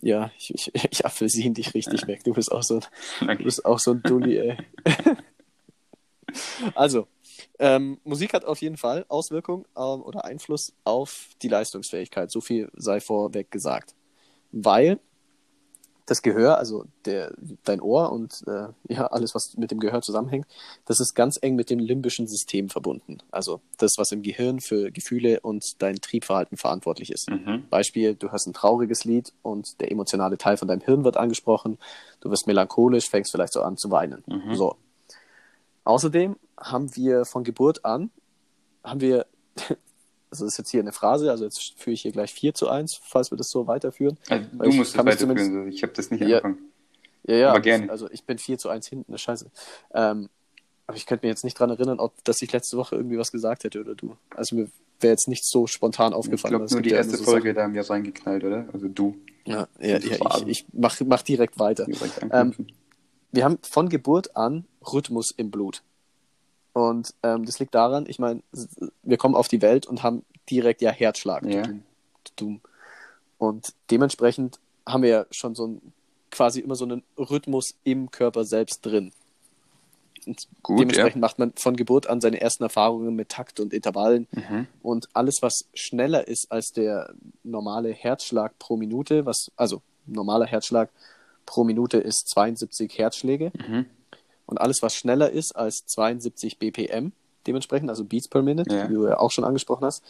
[0.00, 2.80] Ja, ich, ich, ich apfelsin dich richtig weg, du bist auch so
[3.20, 4.56] ein Du bist auch so ein Dulli, ey.
[6.74, 7.06] also,
[7.58, 12.30] ähm, Musik hat auf jeden Fall Auswirkungen ähm, oder Einfluss auf die Leistungsfähigkeit.
[12.30, 13.94] So viel sei vorweg gesagt.
[14.52, 15.00] Weil
[16.08, 20.46] das Gehör, also der, dein Ohr und äh, ja, alles, was mit dem Gehör zusammenhängt,
[20.86, 23.18] das ist ganz eng mit dem limbischen System verbunden.
[23.30, 27.28] Also das, was im Gehirn für Gefühle und dein Triebverhalten verantwortlich ist.
[27.28, 27.64] Mhm.
[27.68, 31.78] Beispiel, du hörst ein trauriges Lied und der emotionale Teil von deinem Hirn wird angesprochen.
[32.20, 34.24] Du wirst melancholisch, fängst vielleicht so an zu weinen.
[34.26, 34.54] Mhm.
[34.54, 34.76] So.
[35.84, 38.10] Außerdem haben wir von Geburt an,
[38.82, 39.26] haben wir,
[40.30, 42.68] also das ist jetzt hier eine Phrase, also jetzt führe ich hier gleich 4 zu
[42.68, 44.16] 1, falls wir das so weiterführen.
[44.28, 45.68] Also, du ich musst es mich weiterführen.
[45.68, 46.38] Ich habe das nicht Ja.
[46.38, 46.58] angefangen.
[47.26, 47.90] Ja, ja, Aber gerne.
[47.90, 49.50] also ich bin 4 zu 1 hinten, das scheiße.
[49.94, 50.28] Ähm,
[50.86, 53.30] Aber ich könnte mir jetzt nicht dran erinnern, ob dass ich letzte Woche irgendwie was
[53.30, 54.16] gesagt hätte oder du.
[54.34, 54.68] Also mir
[55.00, 56.52] wäre jetzt nicht so spontan Ich aufgefallen.
[56.52, 58.66] glaube, Es nur die erste so Folge, da haben wir reingeknallt, oder?
[58.72, 59.14] Also du.
[59.46, 59.54] Sachen.
[59.54, 61.86] Ja, ja, Das ja ich, ich mach, mach direkt weiter.
[62.30, 62.54] Ähm,
[63.32, 65.82] wir haben von Geburt an Rhythmus im Blut.
[66.72, 68.42] Und ähm, das liegt daran, ich meine,
[69.02, 71.44] wir kommen auf die Welt und haben direkt ja Herzschlag.
[71.44, 71.64] Ja.
[73.38, 75.92] Und dementsprechend haben wir ja schon so ein,
[76.30, 79.12] quasi immer so einen Rhythmus im Körper selbst drin.
[80.26, 84.26] Und Gut, dementsprechend macht man von Geburt an seine ersten Erfahrungen mit Takt und Intervallen.
[84.32, 84.66] Mhm.
[84.82, 90.90] Und alles, was schneller ist als der normale Herzschlag pro Minute, was, also normaler Herzschlag
[91.46, 93.52] pro Minute ist 72 Herzschläge.
[93.56, 93.86] Mhm.
[94.48, 97.12] Und alles, was schneller ist als 72 BPM,
[97.46, 98.88] dementsprechend, also Beats per Minute, Ja.
[98.90, 100.02] wie du ja auch schon angesprochen hast,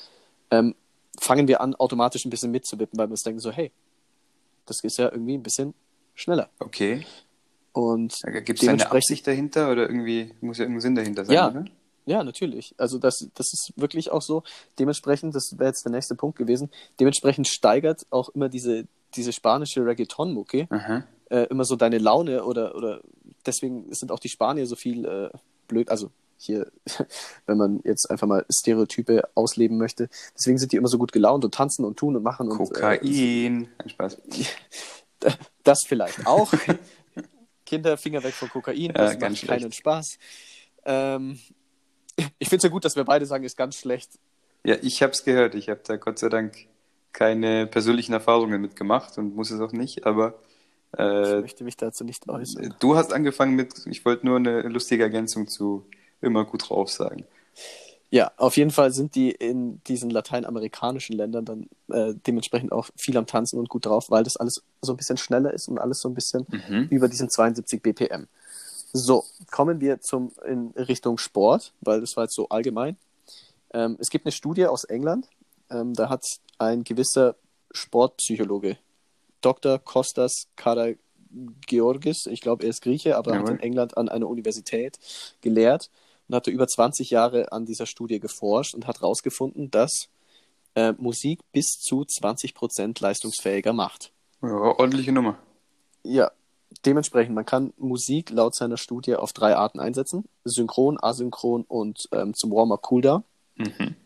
[0.50, 0.74] ähm,
[1.20, 3.70] fangen wir an, automatisch ein bisschen mitzuwippen, weil wir uns denken so, hey,
[4.66, 5.74] das ist ja irgendwie ein bisschen
[6.14, 6.48] schneller.
[6.60, 7.04] Okay.
[7.72, 11.50] Und Gibt es eine Absicht dahinter oder irgendwie muss ja irgendein Sinn dahinter sein, Ja.
[11.50, 11.64] oder?
[12.06, 12.74] Ja, natürlich.
[12.78, 14.42] Also das, das ist wirklich auch so.
[14.78, 19.84] Dementsprechend, das wäre jetzt der nächste Punkt gewesen, dementsprechend steigert auch immer diese, diese spanische
[19.84, 20.68] Reggaeton-Mucke
[21.30, 23.00] äh, immer so deine Laune oder, oder
[23.46, 25.30] deswegen sind auch die Spanier so viel äh,
[25.66, 26.70] blöd, also hier,
[27.46, 31.44] wenn man jetzt einfach mal Stereotype ausleben möchte, deswegen sind die immer so gut gelaunt
[31.44, 33.68] und tanzen und tun und machen und äh, Kokain.
[33.78, 34.18] Ein Spaß.
[35.64, 36.52] das vielleicht auch.
[37.66, 40.18] Kinder, Finger weg von Kokain, Ja, das ganz macht keinen Spaß.
[40.86, 41.38] Ähm,
[42.38, 44.18] ich finde es ja gut, dass wir beide sagen, ist ganz schlecht.
[44.64, 45.54] Ja, ich habe es gehört.
[45.54, 46.56] Ich habe da Gott sei Dank
[47.12, 50.40] keine persönlichen Erfahrungen mitgemacht und muss es auch nicht, aber
[50.92, 52.74] Ich äh, möchte mich dazu nicht äußern.
[52.80, 55.84] du hast angefangen mit, ich wollte nur eine lustige Ergänzung zu
[56.20, 57.24] immer gut drauf sagen.
[58.10, 63.18] Ja, auf jeden Fall sind die in diesen lateinamerikanischen Ländern dann äh, dementsprechend auch viel
[63.18, 66.00] am Tanzen und gut drauf, weil das alles so ein bisschen schneller ist und alles
[66.00, 66.86] so ein bisschen Mhm.
[66.88, 68.26] über diesen 72 BPM.
[68.94, 72.96] So, kommen wir zum in Richtung Sport, weil das war jetzt so allgemein.
[73.74, 75.28] Ähm, es gibt eine Studie aus England,
[75.68, 76.24] ähm, da hat
[76.56, 77.36] ein gewisser
[77.72, 78.78] Sportpsychologe,
[79.40, 79.78] Dr.
[79.78, 83.54] Kostas Karageorgis, ich glaube, er ist Grieche, aber hat Jawohl.
[83.54, 84.98] in England an einer Universität
[85.40, 85.90] gelehrt
[86.28, 90.08] und hatte über 20 Jahre an dieser Studie geforscht und hat herausgefunden, dass
[90.74, 94.12] äh, Musik bis zu 20% leistungsfähiger macht.
[94.42, 95.38] Ja, ordentliche Nummer.
[96.02, 96.30] Ja,
[96.84, 100.24] dementsprechend, man kann Musik laut seiner Studie auf drei Arten einsetzen.
[100.44, 103.24] Synchron, asynchron und ähm, zum Warm-up Cooldown.
[103.56, 103.96] Mhm.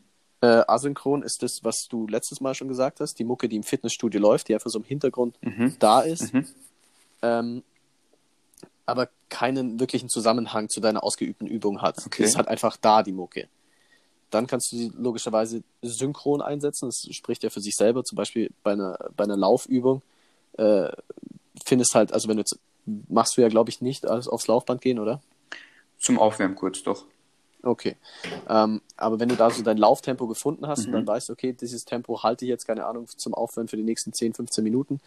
[0.43, 3.63] Äh, asynchron ist das, was du letztes Mal schon gesagt hast, die Mucke, die im
[3.63, 5.77] Fitnessstudio läuft, die einfach so im Hintergrund Mhm.
[5.79, 6.47] da ist, Mhm.
[7.23, 7.63] ähm,
[8.85, 11.99] aber keinen wirklichen Zusammenhang zu deiner ausgeübten Übung hat.
[12.05, 12.17] Okay.
[12.19, 13.49] Die ist halt einfach da, die Mucke.
[14.31, 16.89] Dann kannst du sie logischerweise synchron einsetzen.
[16.89, 18.03] Das spricht ja für sich selber.
[18.03, 20.03] Zum Beispiel bei einer, bei einer Laufübung
[20.59, 20.91] äh,
[21.65, 22.59] findest halt, also wenn du jetzt,
[23.09, 25.21] machst du ja, glaube ich, nicht alles aufs Laufband gehen, oder?
[26.01, 27.05] Zum Aufwärmen kurz, doch.
[27.63, 27.97] Okay.
[28.49, 30.93] Ähm, aber wenn du da so dein Lauftempo gefunden hast und Mhm.
[30.93, 34.13] dann weißt, okay, dieses Tempo halte ich jetzt, keine Ahnung, zum Aufwärmen für die nächsten
[34.13, 35.01] 10, 15 Minuten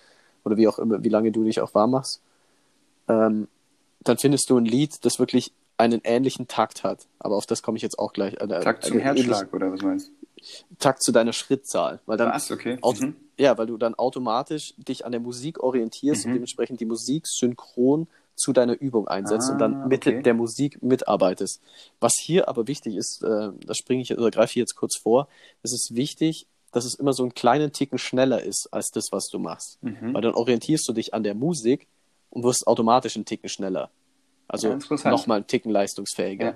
[0.44, 2.22] oder wie auch immer, wie lange du dich auch warm machst,
[3.08, 3.48] ähm,
[4.02, 7.08] dann findest du ein Lied, das wirklich einen ähnlichen Takt hat.
[7.20, 8.36] Aber auf das komme ich jetzt auch gleich.
[8.36, 10.12] Äh, Takt zum Herzschlag, oder was meinst du?
[10.80, 12.00] Takt zu deiner Schrittzahl.
[12.06, 12.78] Weil dann Was, okay.
[12.84, 13.15] Mhm.
[13.38, 16.30] Ja, weil du dann automatisch dich an der Musik orientierst Mhm.
[16.32, 20.21] und dementsprechend die Musik synchron zu deiner Übung einsetzt und dann Ah, mit okay.
[20.21, 21.62] der Musik mitarbeitest.
[22.00, 25.28] Was hier aber wichtig ist, äh, das springe ich oder greife ich jetzt kurz vor,
[25.63, 29.28] es ist wichtig, dass es immer so einen kleinen Ticken schneller ist als das, was
[29.28, 29.82] du machst.
[29.82, 30.13] Mhm.
[30.13, 31.88] Weil dann orientierst du dich an der Musik
[32.30, 33.89] und wirst automatisch einen Ticken schneller.
[34.48, 36.45] Also Ja, nochmal einen Ticken leistungsfähiger.
[36.48, 36.56] Ja.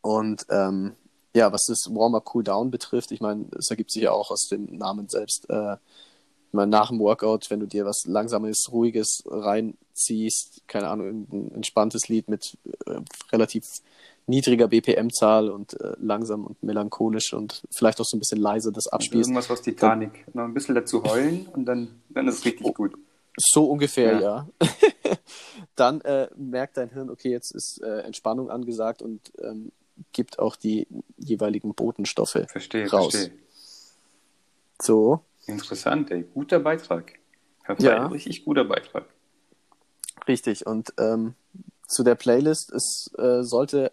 [0.00, 0.96] Und ähm,
[1.34, 4.64] ja, was das Warm-up Cooldown betrifft, ich meine, es ergibt sich ja auch aus dem
[4.76, 5.48] Namen selbst.
[5.48, 5.76] Äh,
[6.52, 12.08] meine, nach dem Workout, wenn du dir was Langsames, Ruhiges reinziehst, keine Ahnung, ein entspanntes
[12.08, 13.00] Lied mit äh,
[13.32, 13.64] relativ
[14.26, 18.86] niedriger BPM-Zahl und äh, langsam und melancholisch und vielleicht auch so ein bisschen leise das
[18.86, 19.28] Also abspielst.
[19.30, 20.24] irgendwas aus Titanic.
[20.34, 22.94] Noch ein bisschen dazu heulen und dann, dann ist es richtig gut.
[23.36, 24.20] So ungefähr, Ja.
[24.20, 24.48] ja.
[25.76, 29.72] Dann äh, merkt dein Hirn, okay, jetzt ist äh, Entspannung angesagt und ähm,
[30.12, 30.86] gibt auch die
[31.16, 33.12] jeweiligen Botenstoffe Verstehe, raus.
[33.14, 33.32] verstehe.
[34.82, 36.22] So, Interessant, ey.
[36.34, 37.18] Guter Beitrag.
[37.78, 38.06] Ja.
[38.08, 39.04] Richtig guter Beitrag.
[40.26, 40.66] richtig.
[40.66, 41.34] Und ähm,
[41.86, 43.92] zu der Playlist, es äh, sollte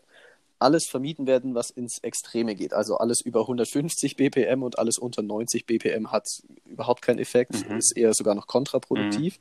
[0.59, 2.73] alles vermieden werden, was ins Extreme geht.
[2.73, 6.27] Also alles über 150 BPM und alles unter 90 BPM hat
[6.65, 7.77] überhaupt keinen Effekt, Mhm.
[7.77, 9.39] ist eher sogar noch kontraproduktiv.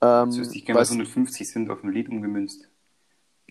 [0.00, 2.68] Das Ähm, ich gerne, was weil's- 150 sind auf ein Lied umgemünzt.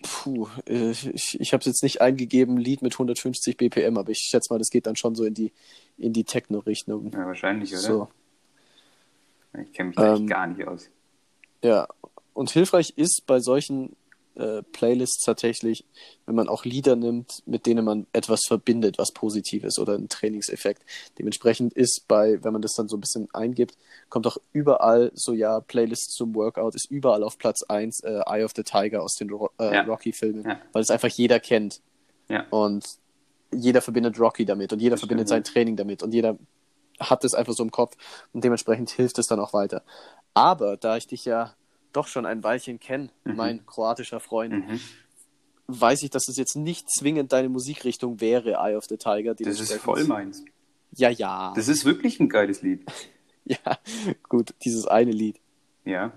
[0.02, 4.18] Puh, äh, ich, ich habe es jetzt nicht eingegeben, Lied mit 150 BPM, aber ich
[4.30, 5.52] schätze mal, das geht dann schon so in die,
[5.96, 7.10] in die Techno-Richtung.
[7.12, 7.80] Ja, wahrscheinlich, oder?
[7.80, 8.08] So,
[9.58, 10.88] Ich kenne mich da echt Ähm, gar nicht aus.
[11.62, 11.88] ja.
[12.34, 13.96] Und hilfreich ist bei solchen
[14.36, 15.84] äh, Playlists tatsächlich,
[16.26, 20.82] wenn man auch Lieder nimmt, mit denen man etwas verbindet, was Positives oder ein Trainingseffekt.
[21.18, 23.76] Dementsprechend ist bei, wenn man das dann so ein bisschen eingibt,
[24.08, 28.44] kommt auch überall so, ja, Playlists zum Workout ist überall auf Platz 1 äh, Eye
[28.44, 29.82] of the Tiger aus den Ro äh, ja.
[29.82, 30.60] Rocky-Filmen, ja.
[30.72, 31.80] weil es einfach jeder kennt.
[32.28, 32.46] Ja.
[32.50, 32.84] Und
[33.52, 35.46] jeder verbindet Rocky damit und jeder das verbindet stimmt.
[35.46, 36.36] sein Training damit und jeder
[36.98, 37.96] hat es einfach so im Kopf
[38.32, 39.82] und dementsprechend hilft es dann auch weiter.
[40.34, 41.54] Aber da ich dich ja
[41.96, 43.36] doch schon ein Weilchen kenne, mhm.
[43.36, 44.80] mein kroatischer Freund, mhm.
[45.66, 49.34] weiß ich, dass es jetzt nicht zwingend deine Musikrichtung wäre, Eye of the Tiger.
[49.34, 50.44] Das ist voll meins.
[50.92, 51.52] Ja, ja.
[51.56, 52.84] Das ist wirklich ein geiles Lied.
[53.44, 53.78] ja,
[54.28, 55.40] gut, dieses eine Lied.
[55.84, 56.12] Ja.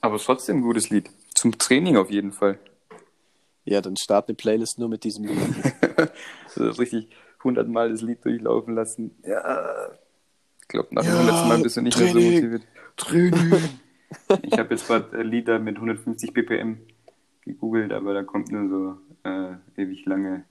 [0.00, 1.10] Aber trotzdem ein gutes Lied.
[1.34, 2.58] Zum Training auf jeden Fall.
[3.64, 5.38] Ja, dann start eine Playlist nur mit diesem Lied.
[6.48, 7.08] so richtig
[7.44, 9.16] hundertmal das Lied durchlaufen lassen.
[9.24, 9.90] Ja.
[10.62, 12.62] Ich glaube, nach ja, dem letzten Mal bist du nicht Training, mehr so motiviert.
[12.96, 13.80] Training.
[14.42, 16.78] Ich habe jetzt gerade Lieder mit 150 BPM
[17.42, 20.44] gegoogelt, aber da kommt nur so äh, ewig lange,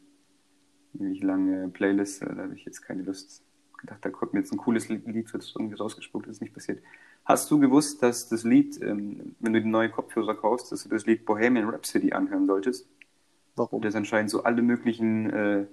[0.99, 2.21] ewig lange Playlist.
[2.21, 3.43] Da habe ich jetzt keine Lust.
[3.77, 6.81] Gedacht, da kommt mir jetzt ein cooles Lied, wird irgendwie rausgespuckt, das ist nicht passiert.
[7.25, 10.89] Hast du gewusst, dass das Lied, ähm, wenn du die neue Kopfhörer kaufst, dass du
[10.89, 12.87] das Lied Bohemian Rhapsody anhören solltest?
[13.55, 13.81] Warum?
[13.83, 15.65] Das anscheinend so alle möglichen, äh,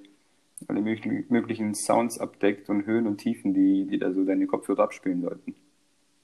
[0.69, 4.83] alle möglichen, möglichen Sounds abdeckt und Höhen und Tiefen, die, die da so deine Kopfhörer
[4.83, 5.55] abspielen sollten.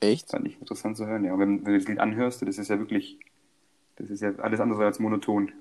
[0.01, 0.31] Echt?
[0.31, 1.39] Fand ich interessant zu hören, ja.
[1.39, 3.19] wenn, wenn du das Lied anhörst, das ist ja wirklich,
[3.97, 5.53] das ist ja alles andere als monoton.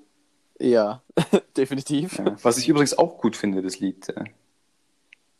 [0.59, 1.01] Ja,
[1.57, 2.17] definitiv.
[2.17, 2.35] Ja.
[2.41, 4.13] Was ich übrigens auch gut finde, das Lied.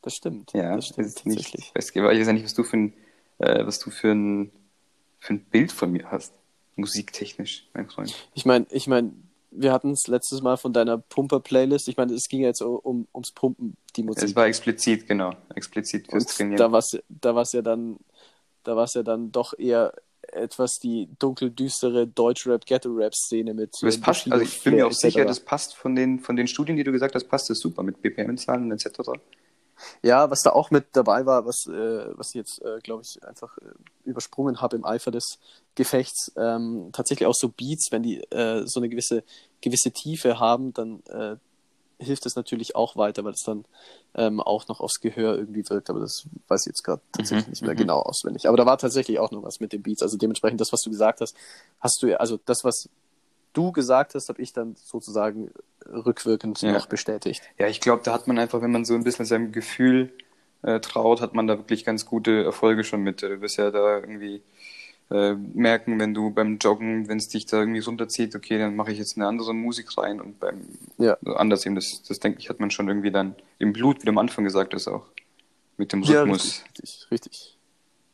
[0.02, 0.54] Das stimmt.
[0.54, 2.94] Ja, das stimmt ist nicht, ich weiß, ich weiß ja nicht, was du für ein,
[3.40, 4.52] äh, was du für ein,
[5.20, 6.34] für ein Bild von mir hast.
[6.76, 8.16] Musiktechnisch, mein Freund.
[8.34, 9.12] Ich meine, ich meine,
[9.52, 11.90] wir hatten es letztes Mal von deiner Pumper-Playlist.
[11.90, 14.24] Ich meine, es ging jetzt um, ums Pumpen, die Musik.
[14.24, 15.34] Es war explizit, genau.
[15.56, 16.58] Explizit fürs Und Trainieren.
[16.58, 17.98] Da war es da war's ja dann
[18.70, 23.56] da war es ja dann doch eher etwas die dunkel düstere Deutschrap Ghetto Rap Szene
[23.56, 26.36] mit das äh, passt also ich bin mir auch sicher das passt von den von
[26.36, 28.88] den Studien die du gesagt hast passt das super mit BPM Zahlen etc
[30.04, 33.24] ja was da auch mit dabei war was äh, was ich jetzt äh, glaube ich
[33.24, 33.72] einfach äh,
[34.06, 35.40] übersprungen habe im Eifer des
[35.74, 39.24] Gefechts ähm, tatsächlich auch so Beats wenn die äh, so eine gewisse
[39.62, 41.38] gewisse Tiefe haben dann äh,
[42.00, 43.66] hilft es natürlich auch weiter, weil es dann
[44.16, 45.90] ähm, auch noch aufs Gehör irgendwie wirkt.
[45.90, 47.52] Aber das weiß ich jetzt gerade tatsächlich mhm.
[47.52, 47.78] nicht mehr mhm.
[47.78, 48.48] genau auswendig.
[48.48, 50.02] Aber da war tatsächlich auch noch was mit den Beats.
[50.02, 51.36] Also dementsprechend das, was du gesagt hast,
[51.80, 52.90] hast du, also das, was
[53.54, 55.52] du gesagt hast, habe ich dann sozusagen
[55.86, 56.72] rückwirkend ja.
[56.72, 57.44] noch bestätigt.
[57.58, 60.14] Ja, ich glaube, da hat man einfach, wenn man so ein bisschen seinem Gefühl
[60.62, 63.22] äh, traut, hat man da wirklich ganz gute Erfolge schon mit.
[63.22, 64.42] Du bist ja da irgendwie
[65.12, 68.92] äh, merken, wenn du beim Joggen, wenn es dich da irgendwie runterzieht, okay, dann mache
[68.92, 70.62] ich jetzt eine andere Musik rein und beim
[70.98, 71.18] ja.
[71.24, 74.12] anders eben, das, das denke ich, hat man schon irgendwie dann im Blut, wie du
[74.12, 75.08] am Anfang gesagt hast, auch
[75.78, 76.60] mit dem Rhythmus.
[76.60, 77.58] Ja, richtig, richtig.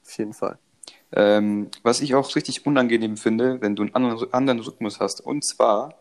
[0.06, 0.58] Auf jeden Fall.
[1.12, 5.46] Ähm, was ich auch richtig unangenehm finde, wenn du einen anderen, anderen Rhythmus hast, und
[5.46, 5.96] zwar,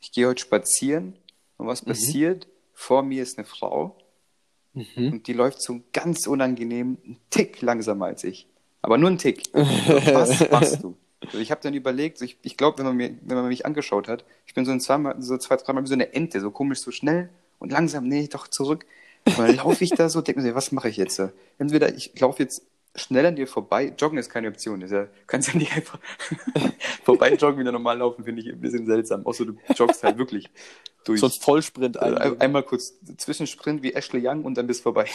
[0.00, 1.14] ich gehe heute spazieren
[1.56, 1.88] und was mhm.
[1.88, 2.46] passiert?
[2.74, 3.96] Vor mir ist eine Frau
[4.74, 5.12] mhm.
[5.12, 8.46] und die läuft so ganz unangenehm, einen Tick langsamer als ich.
[8.86, 9.42] Aber nur ein Tick.
[9.52, 10.96] Was machst du?
[11.20, 14.24] Also ich habe dann überlegt, ich, ich glaube, wenn, man wenn man mich angeschaut hat,
[14.46, 16.92] ich bin so, ein zweimal, so zwei, dreimal wie so eine Ente, so komisch, so
[16.92, 18.86] schnell und langsam, nee, doch zurück.
[19.24, 21.20] Und dann laufe ich da so, denke mir, was mache ich jetzt?
[21.58, 22.62] Entweder ich laufe jetzt
[22.94, 25.98] schnell an dir vorbei, joggen ist keine Option, ist ja, kannst ja nicht einfach
[27.02, 30.48] vorbei joggen, wieder normal laufen, finde ich ein bisschen seltsam, außer du joggst halt wirklich
[31.04, 31.18] durch.
[31.18, 35.06] So ein Vollsprint also ein, einmal kurz Zwischensprint wie Ashley Young und dann bist vorbei.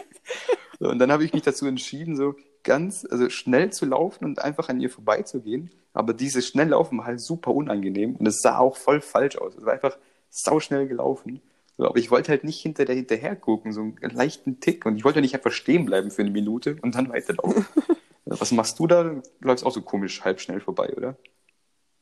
[0.80, 4.40] so, und dann habe ich mich dazu entschieden, so, ganz, also schnell zu laufen und
[4.40, 5.70] einfach an ihr vorbeizugehen.
[5.92, 9.56] Aber dieses Schnelllaufen war halt super unangenehm und es sah auch voll falsch aus.
[9.56, 9.96] Es war einfach
[10.30, 11.40] sauschnell gelaufen.
[11.76, 14.86] So, aber ich wollte halt nicht hinter der hinterher gucken, so einen leichten Tick.
[14.86, 17.66] Und ich wollte nicht einfach stehen bleiben für eine Minute und dann weiterlaufen.
[18.24, 19.02] Was machst du da?
[19.04, 21.16] Du läufst auch so komisch halb schnell vorbei, oder?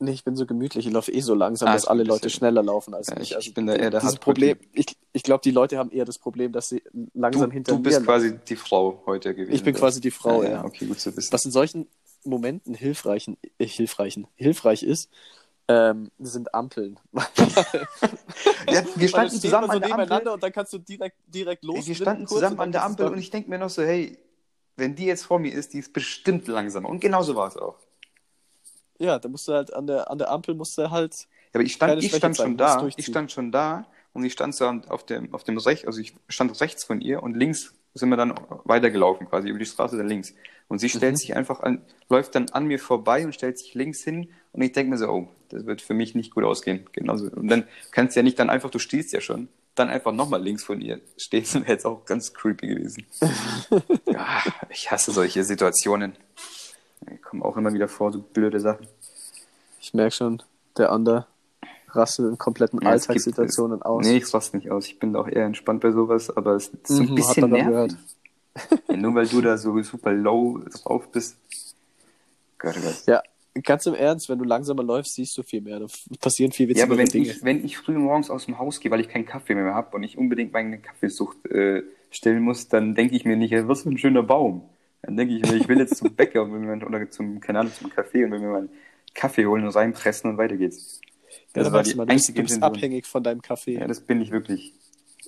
[0.01, 2.63] Nee, ich bin so gemütlich, ich laufe eh so langsam, ah, dass alle Leute schneller
[2.63, 3.35] laufen als ja, ich.
[3.35, 6.05] Also ich bin da eher der dieses Problem, ich, ich glaube, die Leute haben eher
[6.05, 6.83] das Problem, dass sie
[7.15, 9.53] langsam du, hinter mir Du bist quasi die Frau heute gewesen.
[9.53, 9.81] Ich bin oder?
[9.81, 10.65] quasi die Frau, ja, ja.
[10.65, 11.33] Okay, gut zu wissen.
[11.33, 11.89] Was in solchen
[12.25, 15.11] Momenten hilfreichen, äh, hilfreichen, hilfreich ist,
[15.67, 17.01] ähm, sind Ampeln.
[17.13, 21.87] ja, wir standen zusammen so an der Ampel und dann kannst du direkt, direkt los.
[21.89, 24.17] Wir standen zusammen an der Ampel und ich denke mir noch so, hey,
[24.77, 26.89] wenn die jetzt vor mir ist, die ist bestimmt langsamer.
[26.89, 27.77] Und genauso war es auch.
[28.99, 31.15] Ja, da musst du halt an der, an der Ampel musst du halt.
[31.15, 32.89] Ja, aber ich stand, ich stand schon da.
[32.97, 36.15] Ich stand schon da und ich stand so auf dem, auf dem Rechts, also ich
[36.29, 38.35] stand rechts von ihr und links sind wir dann
[38.65, 40.35] weitergelaufen, quasi über die Straße dann links.
[40.69, 41.17] Und sie stellt mhm.
[41.17, 44.73] sich einfach an, läuft dann an mir vorbei und stellt sich links hin und ich
[44.73, 46.85] denke mir so, oh, das wird für mich nicht gut ausgehen.
[46.93, 47.27] Genauso.
[47.27, 50.43] Und dann kannst du ja nicht dann einfach, du stehst ja schon, dann einfach nochmal
[50.43, 53.07] links von ihr stehen, wäre jetzt auch ganz creepy gewesen.
[54.07, 56.15] ja, ich hasse solche Situationen.
[57.39, 58.87] Kommen auch immer wieder vor, so blöde Sachen.
[59.81, 60.43] Ich merke schon,
[60.77, 61.27] Der andere
[61.91, 64.05] rastet in kompletten Ja, es gibt- Alltagssituationen aus.
[64.05, 64.87] Nee, ich raste nicht aus.
[64.87, 67.97] Ich bin auch eher entspannt bei sowas, aber es ist so ein Mhm, bisschen nervig.
[68.89, 71.37] Ja, nur weil du da so super low drauf bist.
[72.59, 73.07] Gott, oh Gott.
[73.07, 73.23] Ja,
[73.63, 75.79] ganz im Ernst, wenn du langsamer läufst, siehst du viel mehr.
[75.81, 75.87] Da
[76.21, 77.29] passieren viel Ja, witzigere aber wenn Dinge.
[77.29, 79.97] ich, wenn ich früh morgens aus dem Haus gehe, weil ich keinen Kaffee mehr habe
[79.97, 83.83] und ich unbedingt meine Kaffeesucht äh, stillen muss, dann denke ich mir nicht, ja, was
[83.83, 84.69] für ein schöner Baum.
[85.09, 87.61] Dann denke ich mir, ich will jetzt zum Bäcker und will mir, oder zum, keine
[87.61, 88.69] Ahnung, zum Kaffee und will mir meinen
[89.15, 91.01] Kaffee holen und reinpressen und weiter geht's.
[91.31, 93.79] ja, Das da war die mal, du bist, du bist abhängig von deinem Kaffee.
[93.79, 94.75] Ja, das bin ich wirklich.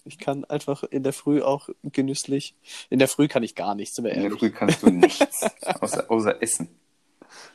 [0.04, 2.54] Ich kann einfach in der Früh auch genüsslich.
[2.90, 4.32] In der Früh kann ich gar nichts, sind wir In der.
[4.32, 5.46] Früh kannst du nichts,
[5.80, 6.68] außer, außer essen.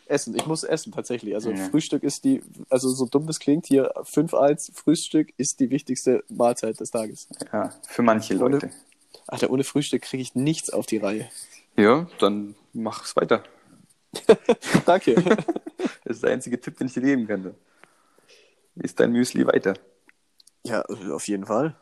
[0.08, 0.36] Essen.
[0.36, 1.36] Ich muss essen tatsächlich.
[1.36, 1.58] Also Ja.
[1.70, 6.80] Frühstück ist die, also so dumm das klingt, hier 5-1, Frühstück ist die wichtigste Mahlzeit
[6.80, 7.28] des Tages.
[7.54, 8.72] Ja, für manche Ohne- Leute.
[9.28, 11.28] Alter, ohne Frühstück kriege ich nichts auf die Reihe.
[11.78, 13.44] Ja, dann mach's weiter.
[14.86, 15.16] Danke.
[16.08, 17.56] Das ist der einzige Tipp, den ich dir geben könnte.
[18.76, 19.74] Ist dein Müsli weiter?
[20.64, 21.76] ja, auf jeden Fall.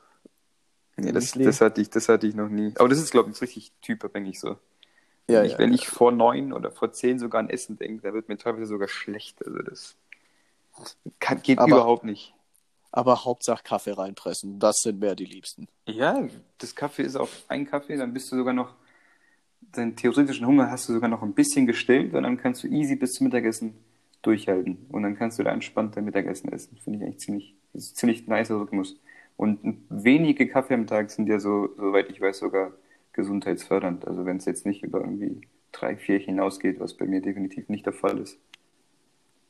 [0.95, 2.73] Nee, das, das, hatte ich, das hatte ich noch nie.
[2.77, 4.57] Aber das ist, glaube ich, richtig typabhängig so.
[5.27, 5.75] Ja, wenn, ich, ja, wenn ja.
[5.75, 8.87] ich vor neun oder vor zehn sogar an Essen denke, da wird mir teilweise sogar
[8.87, 9.45] schlecht.
[9.45, 9.95] Also das
[11.19, 12.33] kann, geht Aber- überhaupt nicht.
[12.91, 15.67] Aber Hauptsache Kaffee reinpressen, das sind mehr die Liebsten.
[15.87, 16.27] Ja,
[16.59, 18.75] das Kaffee ist auch ein Kaffee, dann bist du sogar noch,
[19.71, 22.95] deinen theoretischen Hunger hast du sogar noch ein bisschen gestillt und dann kannst du easy
[22.95, 23.73] bis zum Mittagessen
[24.21, 24.85] durchhalten.
[24.89, 26.77] Und dann kannst du da entspannt dein Mittagessen essen.
[26.83, 28.99] Finde ich eigentlich ziemlich, das ist ziemlich nicer Rhythmus.
[29.37, 29.59] Und
[29.89, 32.71] wenige Kaffee am Tag sind ja so, soweit ich weiß, sogar
[33.13, 34.07] gesundheitsfördernd.
[34.07, 35.41] Also wenn es jetzt nicht über irgendwie
[35.71, 38.37] drei, vier hinausgeht, was bei mir definitiv nicht der Fall ist,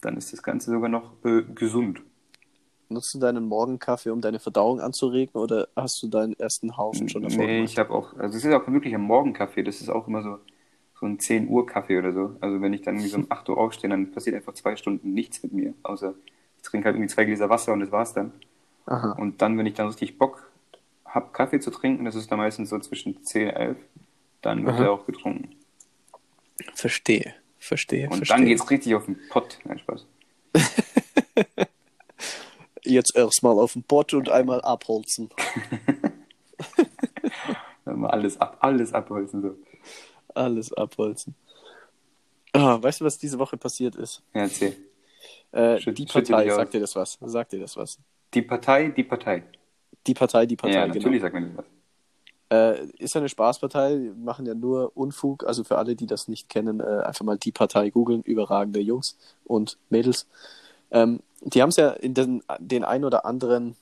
[0.01, 2.01] dann ist das Ganze sogar noch äh, gesund.
[2.93, 7.23] Nutzt du deinen Morgenkaffee, um deine Verdauung anzuregen oder hast du deinen ersten Haufen schon
[7.23, 7.71] davor Nee, gemacht?
[7.71, 10.37] ich habe auch, also es ist auch wirklich ein Morgenkaffee, das ist auch immer so,
[10.99, 12.35] so ein 10 Uhr Kaffee oder so.
[12.39, 15.13] Also wenn ich dann irgendwie so um 8 Uhr aufstehe, dann passiert einfach zwei Stunden
[15.13, 16.13] nichts mit mir, außer
[16.57, 18.31] ich trinke halt irgendwie zwei Gläser Wasser und das war's dann.
[18.85, 19.11] Aha.
[19.13, 20.49] Und dann, wenn ich dann richtig Bock
[21.05, 23.77] hab, Kaffee zu trinken, das ist dann meistens so zwischen 10 und 11,
[24.41, 24.83] dann wird Aha.
[24.85, 25.49] er auch getrunken.
[26.75, 28.37] Verstehe, verstehe, Und verstehe.
[28.37, 29.57] dann geht's richtig auf den Pott.
[29.65, 30.05] Nein, Spaß.
[32.83, 35.29] Jetzt erstmal auf den Pott und einmal abholzen.
[37.85, 39.55] Alles ab, alles abholzen so.
[40.33, 41.35] Alles abholzen.
[42.53, 44.23] Ah, weißt du, was diese Woche passiert ist?
[44.33, 44.75] Ja, erzähl.
[45.51, 47.17] Äh, die Partei, sagt dir das was?
[47.21, 47.99] Sagt dir das was?
[48.33, 49.43] Die Partei, die Partei.
[50.07, 50.95] Die Partei, die Partei, ja, genau.
[50.95, 51.65] natürlich sagt man das was.
[52.49, 55.45] Äh, ist ja eine Spaßpartei, machen ja nur Unfug.
[55.45, 59.17] Also für alle, die das nicht kennen, äh, einfach mal die Partei googeln, überragende Jungs
[59.43, 60.27] und Mädels.
[60.93, 63.75] Ähm, die haben es ja in den, den ein oder anderen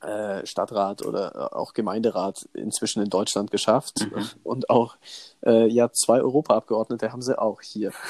[0.00, 4.06] äh, Stadtrat oder äh, auch Gemeinderat inzwischen in Deutschland geschafft.
[4.10, 4.28] Mhm.
[4.44, 4.96] Und auch
[5.44, 7.92] äh, ja, zwei Europaabgeordnete haben sie auch hier.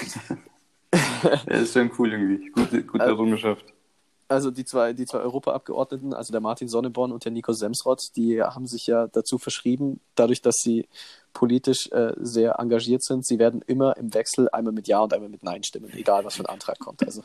[1.46, 2.48] Das ist schon cool irgendwie.
[2.50, 3.64] Gute, gute Äh, Errungenschaft.
[4.28, 8.42] Also die zwei, die zwei Europaabgeordneten, also der Martin Sonneborn und der Nico Semsrott, die
[8.42, 10.86] haben sich ja dazu verschrieben, dadurch, dass sie
[11.38, 15.28] politisch äh, sehr engagiert sind, sie werden immer im Wechsel einmal mit Ja und einmal
[15.28, 17.00] mit Nein stimmen, egal was für ein Antrag kommt.
[17.04, 17.22] Also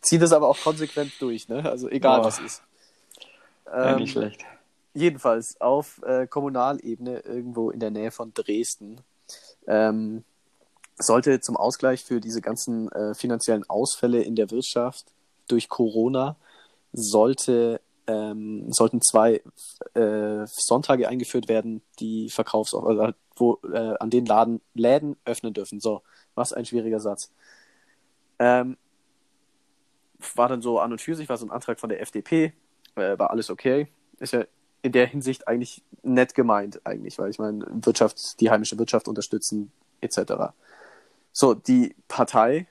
[0.00, 1.68] ziehen das aber auch konsequent durch, ne?
[1.68, 2.26] Also egal Boah.
[2.26, 2.62] was ist.
[3.66, 4.44] Ja, Ähm, nicht schlecht.
[4.94, 9.00] jedenfalls auf äh, Kommunalebene irgendwo in der Nähe von Dresden
[9.66, 10.22] ähm,
[10.96, 15.06] sollte zum Ausgleich für diese ganzen äh, finanziellen Ausfälle in der Wirtschaft
[15.48, 16.36] durch Corona
[16.92, 19.42] sollte ähm, sollten zwei
[19.94, 25.52] äh, Sonntage eingeführt werden, die Verkaufs also halt, wo äh, an den Laden Läden öffnen
[25.52, 25.80] dürfen.
[25.80, 26.02] So,
[26.34, 27.30] was ein schwieriger Satz.
[28.38, 28.76] Ähm,
[30.34, 32.52] war dann so an und für sich war so ein Antrag von der FDP,
[32.96, 33.88] äh, war alles okay.
[34.18, 34.44] Ist ja
[34.82, 39.72] in der Hinsicht eigentlich nett gemeint, eigentlich, weil ich meine, Wirtschaft, die heimische Wirtschaft unterstützen,
[40.00, 40.54] etc.
[41.32, 42.68] So, die Partei,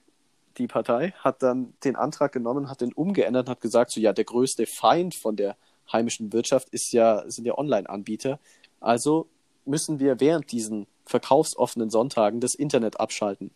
[0.58, 4.14] die Partei hat dann den Antrag genommen, hat den umgeändert und hat gesagt, so ja,
[4.14, 5.58] der größte Feind von der
[5.92, 8.40] heimischen Wirtschaft ist ja, sind ja Online-Anbieter.
[8.80, 9.28] Also
[9.66, 13.52] müssen wir während diesen verkaufsoffenen Sonntagen das Internet abschalten.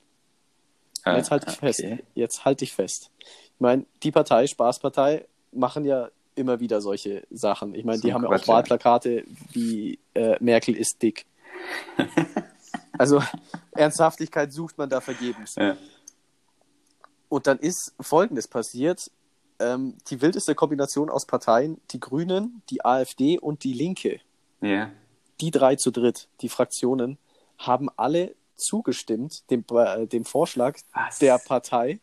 [1.04, 1.80] Ah, Jetzt halt dich fest.
[1.80, 2.04] okay.
[2.14, 3.10] Jetzt halt dich fest.
[3.20, 7.74] Ich meine, die Partei, Spaßpartei, machen ja immer wieder solche Sachen.
[7.76, 8.48] Ich meine, die haben ja auch.
[8.48, 11.26] Wahlplakate wie äh, Merkel ist dick.
[12.98, 13.22] also
[13.72, 15.56] Ernsthaftigkeit sucht man da vergebens.
[15.56, 15.76] Ja.
[17.28, 19.12] Und dann ist Folgendes passiert.
[19.60, 24.22] Ähm, die wildeste Kombination aus Parteien, die Grünen, die AfD und die Linke,
[24.62, 24.90] ja.
[25.42, 27.18] Die drei zu dritt, die Fraktionen,
[27.58, 31.20] haben alle zugestimmt dem, äh, dem Vorschlag Was?
[31.20, 32.00] der Partei.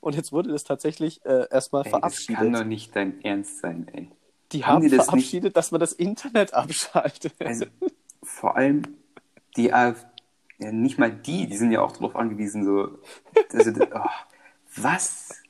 [0.00, 2.54] Und jetzt wurde das tatsächlich äh, erstmal Ey, das kann verabschiedet.
[2.54, 4.10] doch nicht dein Ernst sein, ey.
[4.52, 7.34] Die haben haben die das verabschiedet, dass man das Internet abschaltet.
[7.40, 7.66] Also,
[8.22, 8.82] vor allem
[9.56, 10.06] die AfD,
[10.58, 12.98] ja, nicht mal die, die sind ja auch darauf angewiesen, so.
[13.52, 14.08] Also, oh,
[14.76, 15.42] was?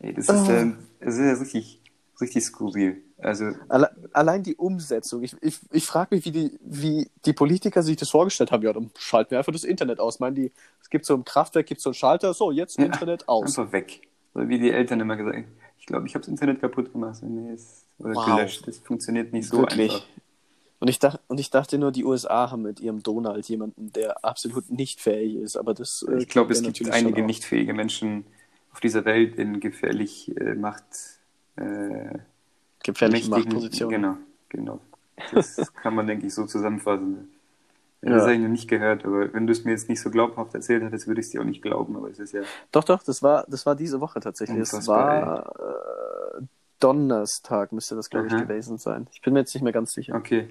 [0.00, 1.80] Ey, das, ist, äh, das ist ja richtig,
[2.20, 3.02] richtig skurril.
[3.20, 5.22] Also, Alle, allein die Umsetzung.
[5.22, 8.62] Ich, ich, ich frage mich, wie die, wie die Politiker sich das vorgestellt haben.
[8.62, 10.20] Ja, dann schalten wir einfach das Internet aus.
[10.20, 13.28] Meinen die, es gibt so im Kraftwerk, gibt so einen Schalter, so, jetzt Ja, Internet
[13.28, 13.58] aus.
[13.58, 14.02] einfach weg.
[14.34, 15.46] So wie die Eltern immer gesagt haben,
[15.78, 17.18] ich glaube, ich habe das Internet kaputt gemacht.
[17.22, 18.36] Nee, es, oder Wow.
[18.36, 18.66] gelöscht.
[18.68, 19.92] Das funktioniert nicht so Wirklich.
[19.92, 20.06] einfach.
[20.80, 24.24] Und ich, dacht, und ich dachte nur, die USA haben mit ihrem Donald jemanden, der
[24.24, 25.56] absolut nicht fähig ist.
[25.56, 26.06] Aber das.
[26.08, 28.24] äh, Ich glaube, es gibt einige nicht fähige Menschen
[28.72, 30.84] auf dieser Welt in gefährlich äh, Macht.
[31.56, 32.18] Äh,
[32.84, 34.02] gefährliche mächtigen- Machtpositionen.
[34.02, 34.16] Genau,
[34.48, 34.80] genau.
[35.32, 37.30] Das kann man, denke ich, so zusammenfassen.
[38.02, 38.10] Ja.
[38.12, 40.54] Das habe ich noch nicht gehört, aber wenn du es mir jetzt nicht so glaubhaft
[40.54, 41.96] erzählt hättest, würde ich es dir auch nicht glauben.
[41.96, 42.42] Aber es ist ja.
[42.70, 44.58] Doch, doch, das war, das war diese Woche tatsächlich.
[44.58, 45.52] Es war
[46.38, 46.42] äh,
[46.78, 49.08] Donnerstag, müsste das, glaube ich, gewesen sein.
[49.12, 50.14] Ich bin mir jetzt nicht mehr ganz sicher.
[50.14, 50.48] Okay.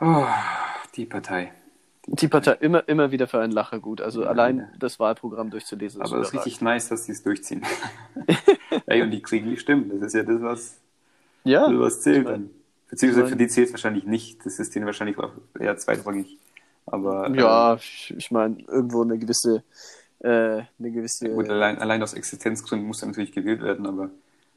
[0.00, 0.26] Oh,
[0.94, 1.52] die Partei.
[2.08, 4.00] Die Partei immer, immer wieder für einen Lacher gut.
[4.00, 4.68] Also Ja, allein ja.
[4.78, 6.00] das Wahlprogramm durchzulesen.
[6.02, 7.62] Aber es ist richtig nice, dass sie es durchziehen.
[8.86, 9.90] Ey, und die kriegen die Stimmen.
[10.00, 10.76] Das ist ja das, was,
[11.44, 12.50] Ja, was zählt ich mein- dann.
[12.88, 14.46] Beziehungsweise ich für mein- die zählt es wahrscheinlich nicht.
[14.46, 16.38] Das ist denen wahrscheinlich auch eher zweitrangig.
[16.86, 19.64] Aber ja, ich, ich meine, irgendwo eine gewisse,
[20.20, 21.28] äh, eine gewisse.
[21.30, 24.10] gut, allein, allein aus Existenzgründen muss er natürlich gewählt werden, aber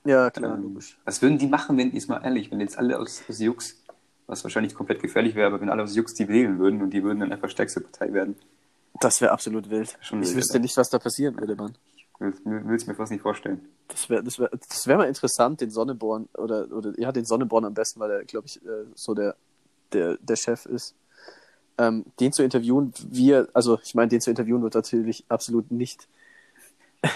[0.05, 0.99] ja, klar, ähm, logisch.
[1.05, 3.83] was würden die machen, wenn, ist mal ehrlich, wenn jetzt alle aus, aus Jux,
[4.29, 7.03] was wahrscheinlich komplett gefährlich wäre, aber wenn alle aus Jux die wählen würden und die
[7.03, 8.35] würden dann einfach stärkste Partei werden,
[9.01, 9.97] Das wäre absolut wild.
[10.01, 11.75] Schon ich wild, wüsste nicht, was da passieren würde, Mann.
[12.19, 13.67] ich will es mir fast nicht vorstellen.
[13.87, 17.65] Das wäre das wär, das wär mal interessant, den Sonneborn, oder, oder ja, den Sonneborn
[17.65, 19.35] am besten, weil er, glaube ich, äh, so der,
[19.93, 20.95] der, der Chef ist.
[21.79, 26.07] Ähm, den zu interviewen, wir, also ich meine, den zu interviewen wird natürlich absolut nicht,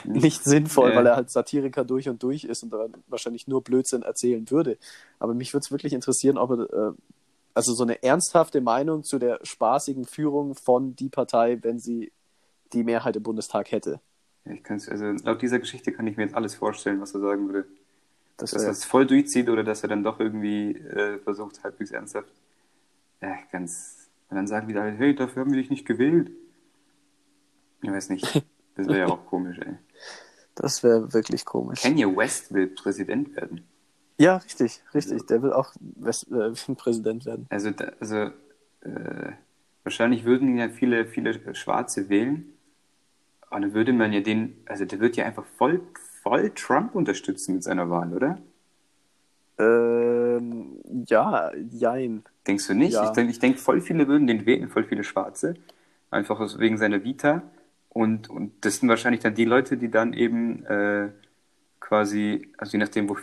[0.05, 0.95] nicht sinnvoll, Äh.
[0.95, 4.77] weil er halt Satiriker durch und durch ist und dann wahrscheinlich nur Blödsinn erzählen würde.
[5.19, 6.91] Aber mich würde es wirklich interessieren, ob er, äh,
[7.53, 12.11] also so eine ernsthafte Meinung zu der spaßigen Führung von die Partei, wenn sie
[12.71, 13.99] die Mehrheit im Bundestag hätte.
[14.45, 17.19] Ja, Ich kann's, also laut dieser Geschichte kann ich mir jetzt alles vorstellen, was er
[17.21, 17.67] sagen würde.
[18.37, 21.91] Das Dass er es voll durchzieht oder dass er dann doch irgendwie äh, versucht, halbwegs
[21.91, 22.33] ernsthaft.
[23.21, 24.09] Ja, ganz.
[24.29, 26.31] Und dann sagen wieder hey, dafür haben wir dich nicht gewählt.
[27.83, 28.43] Ich weiß nicht.
[28.75, 29.75] Das wäre ja auch komisch, ey.
[30.55, 31.81] das wär wirklich komisch.
[31.81, 33.61] Kanye West will Präsident werden.
[34.17, 35.25] Ja, richtig, richtig.
[35.27, 37.45] Der will auch West äh, Präsident werden.
[37.49, 38.15] Also, also
[38.81, 39.31] äh,
[39.83, 42.45] wahrscheinlich würden ihn ja viele, viele Schwarze wählen.
[43.49, 45.81] Aber dann würde man ja den, also der wird ja einfach voll,
[46.23, 48.39] voll Trump unterstützen mit seiner Wahl, oder?
[49.59, 52.23] Ähm, ja, jein.
[52.47, 52.93] Denkst du nicht?
[52.93, 53.05] Ja.
[53.05, 55.53] Ich denke, ich denk, voll viele würden den wählen, voll viele Schwarze.
[56.09, 57.43] Einfach wegen seiner Vita.
[57.93, 61.09] Und, und das sind wahrscheinlich dann die Leute, die dann eben äh,
[61.79, 63.17] quasi, also je nachdem, wo,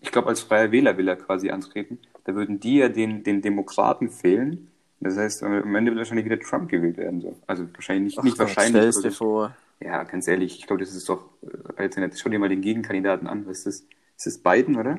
[0.00, 1.98] ich glaube, als freier Wähler will er quasi antreten.
[2.24, 4.68] Da würden die ja den, den Demokraten fehlen.
[4.98, 7.20] Das heißt, am Ende wird wahrscheinlich wieder Trump gewählt werden.
[7.20, 7.36] So.
[7.46, 8.82] Also wahrscheinlich nicht, nicht wahrscheinlich.
[8.82, 9.54] Stellst dir vor.
[9.78, 12.18] Ja, ganz ehrlich, ich glaube, das ist doch äh, Alternativ.
[12.18, 13.46] Schau dir mal den Gegenkandidaten an.
[13.46, 13.86] Was ist das?
[14.16, 14.98] Ist das Biden, oder?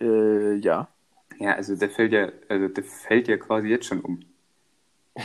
[0.00, 0.88] Äh, ja.
[1.38, 4.20] Ja, also der fällt ja, also der fällt ja quasi jetzt schon um.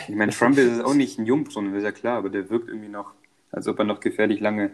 [0.07, 2.69] Ich meine, Trump ist auch nicht ein Jungfrau, das ist ja klar, aber der wirkt
[2.69, 3.13] irgendwie noch,
[3.51, 4.71] als ob er noch gefährlich lange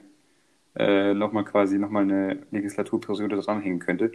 [0.75, 4.11] äh, nochmal quasi nochmal eine Legislaturperiode dranhängen könnte.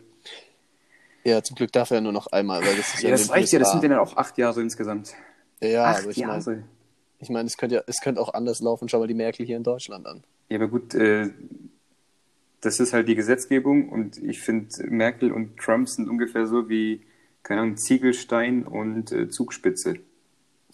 [1.24, 3.52] Ja, zum Glück darf er nur noch einmal, weil das ist Ja, in das reicht
[3.52, 5.14] ja, das sind ja dann auch acht Jahre insgesamt.
[5.60, 6.64] Ja, acht aber ich meine,
[7.18, 8.88] ich mein, es könnte ja, es könnte auch anders laufen.
[8.88, 10.24] Schau mal die Merkel hier in Deutschland an.
[10.48, 11.30] Ja, aber gut, äh,
[12.60, 17.02] das ist halt die Gesetzgebung und ich finde, Merkel und Trump sind ungefähr so wie,
[17.42, 19.96] keine Ahnung, Ziegelstein und äh, Zugspitze.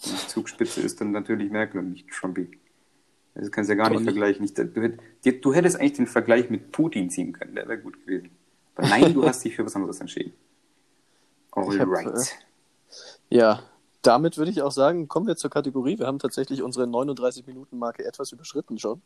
[0.05, 2.49] Und Zugspitze ist dann natürlich Merkel und nicht Trumpy.
[3.35, 4.05] Das kannst du ja gar nicht Tony.
[4.11, 4.45] vergleichen.
[4.45, 4.65] Ich, du,
[5.33, 8.29] du hättest eigentlich den Vergleich mit Putin ziehen können, der wäre gut gewesen.
[8.75, 10.33] Aber nein, du hast dich für was anderes entschieden.
[11.71, 12.35] Ich hab, Alright.
[13.29, 13.63] Ja,
[14.01, 15.99] damit würde ich auch sagen, kommen wir zur Kategorie.
[15.99, 19.01] Wir haben tatsächlich unsere 39-Minuten-Marke etwas überschritten schon.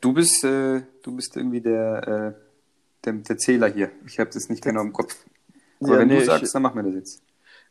[0.00, 2.42] Du bist, äh, du bist irgendwie der, äh,
[3.04, 3.90] der, der Zähler hier.
[4.06, 5.14] Ich habe das nicht genau im Kopf.
[5.80, 7.21] Aber Ja, wenn nee, du ich- sagst, dann machen wir das jetzt.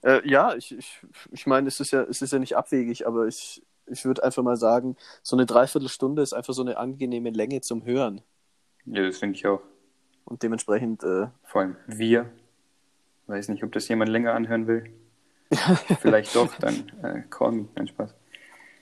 [0.03, 0.99] Äh, ja, ich, ich,
[1.31, 4.43] ich meine, es ist ja, es ist ja nicht abwegig, aber ich, ich würde einfach
[4.43, 8.21] mal sagen, so eine Dreiviertelstunde ist einfach so eine angenehme Länge zum Hören.
[8.85, 9.61] Ja, das finde ich auch.
[10.25, 12.31] Und dementsprechend, äh, Vor allem wir.
[13.27, 14.91] Weiß nicht, ob das jemand länger anhören will.
[15.99, 17.67] Vielleicht doch, dann äh, call me.
[17.75, 18.15] Nein, Spaß.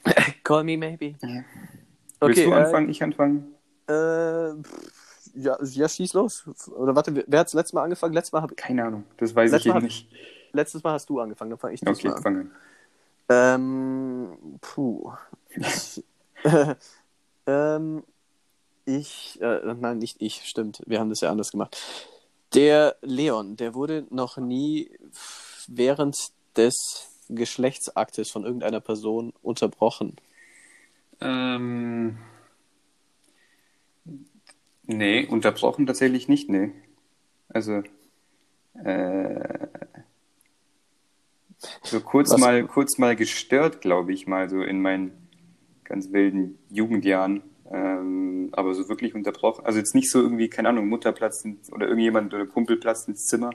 [0.44, 1.16] call me maybe.
[1.22, 1.44] Ja.
[2.20, 2.90] Okay, Willst du äh, anfangen?
[2.90, 3.56] ich anfangen?
[3.88, 4.50] Äh,
[5.36, 6.48] ja, ja, schieß los.
[6.70, 8.14] Oder warte, wer hat das letzte Mal angefangen?
[8.14, 9.04] Letztes Mal, hab, Keine Ahnung.
[9.18, 10.10] Das weiß ich eben nicht.
[10.52, 12.52] Letztes Mal hast du angefangen, dann fange ich Okay, diesmal an.
[13.30, 15.14] Ähm, puh.
[17.47, 18.04] ähm,
[18.86, 20.82] ich, äh, nein, nicht ich, stimmt.
[20.86, 21.78] Wir haben das ja anders gemacht.
[22.56, 24.91] Der Leon, der wurde noch nie
[25.68, 26.18] während
[26.58, 26.76] des
[27.30, 30.16] Geschlechtsaktes von irgendeiner Person unterbrochen.
[31.22, 32.18] Ähm,
[34.91, 36.72] Nee, unterbrochen tatsächlich nicht, nee.
[37.47, 37.84] Also,
[38.84, 39.68] äh,
[41.84, 45.12] so kurz Was- mal, kurz mal gestört, glaube ich, mal so in meinen
[45.84, 47.41] ganz wilden Jugendjahren.
[47.72, 49.64] Ähm, aber so wirklich unterbrochen.
[49.66, 53.07] Also jetzt nicht so irgendwie, keine Ahnung, Mutter platzt ins, oder irgendjemand oder Kumpel platzt
[53.07, 53.51] ins Zimmer.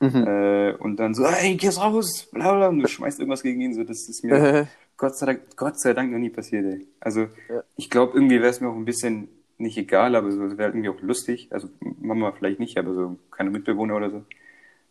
[0.00, 0.24] Mhm.
[0.26, 3.74] Äh, und dann so, hey, geh raus, bla bla, und du schmeißt irgendwas gegen ihn,
[3.74, 4.66] so, das ist mir Äh,
[4.96, 6.86] Gott sei Dank, Gott sei Dank noch nie passiert, ey.
[7.00, 7.62] Also, Ja.
[7.76, 10.70] ich glaube, irgendwie wäre es mir auch ein bisschen nicht egal, aber so, es wäre
[10.70, 11.48] irgendwie auch lustig.
[11.50, 11.68] Also,
[12.00, 14.24] Mama vielleicht nicht, aber so, keine Mitbewohner oder so.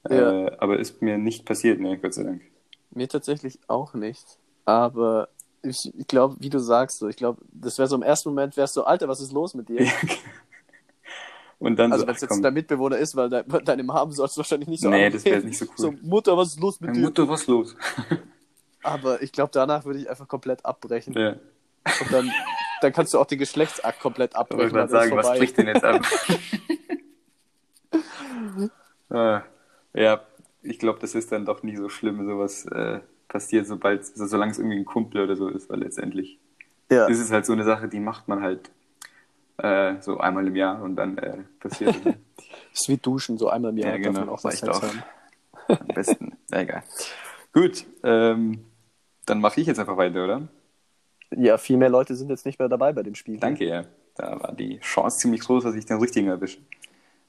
[0.09, 0.47] Ja.
[0.47, 2.41] Äh, aber ist mir nicht passiert, ne, Gott sei Dank.
[2.91, 4.25] Mir tatsächlich auch nicht.
[4.65, 5.29] Aber
[5.63, 8.57] ich, ich glaube, wie du sagst, so, ich glaube, das wäre so im ersten Moment,
[8.57, 9.85] wärst du, Alter, was ist los mit dir?
[11.59, 14.11] und dann Also so, wenn es jetzt komm, dein Mitbewohner ist, weil de deine Mom
[14.11, 15.73] sollst du wahrscheinlich nicht so Nee, das wäre nicht so cool.
[15.77, 17.01] So, Mutter, was ist los mit dir?
[17.01, 17.75] Mutter, was ist los?
[18.83, 21.13] Aber ich glaube, danach würde ich einfach komplett abbrechen.
[21.13, 21.35] ja.
[22.01, 22.31] Und dann,
[22.81, 24.73] dann kannst du auch den Geschlechtsakt komplett Ich abbrechen.
[24.73, 26.05] wollte gerade dann ist sagen, was spricht denn jetzt ab?
[29.09, 29.41] ah,
[30.01, 30.21] ja,
[30.61, 34.51] ich glaube, das ist dann doch nicht so schlimm, sowas äh, passiert, sobald, so, solange
[34.51, 36.39] es irgendwie ein Kumpel oder so ist, weil letztendlich
[36.89, 37.07] Ja.
[37.07, 38.69] ist es halt so eine Sache, die macht man halt
[39.57, 42.03] äh, so einmal im Jahr und dann äh, passiert es.
[42.03, 42.15] Das
[42.81, 44.81] ist wie Duschen, so einmal im Jahr Ja, darf genau, man auch was auch.
[44.81, 45.03] haben.
[45.67, 46.37] Am besten.
[46.51, 46.83] Ja, egal.
[47.53, 48.63] Gut, ähm,
[49.25, 50.47] dann mache ich jetzt einfach weiter, oder?
[51.35, 53.37] Ja, viel mehr Leute sind jetzt nicht mehr dabei bei dem Spiel.
[53.37, 53.83] Danke, ja.
[54.15, 56.59] Da war die Chance ziemlich groß, dass ich den richtigen erwische.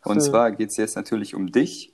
[0.05, 0.21] Und Hm.
[0.21, 1.93] zwar geht es jetzt natürlich um dich.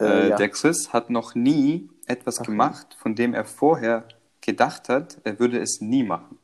[0.00, 0.36] Äh, Äh, ja.
[0.36, 2.44] Der Chris hat noch nie etwas Ach.
[2.46, 4.06] gemacht, von dem er vorher
[4.40, 6.38] gedacht hat, er würde es nie machen.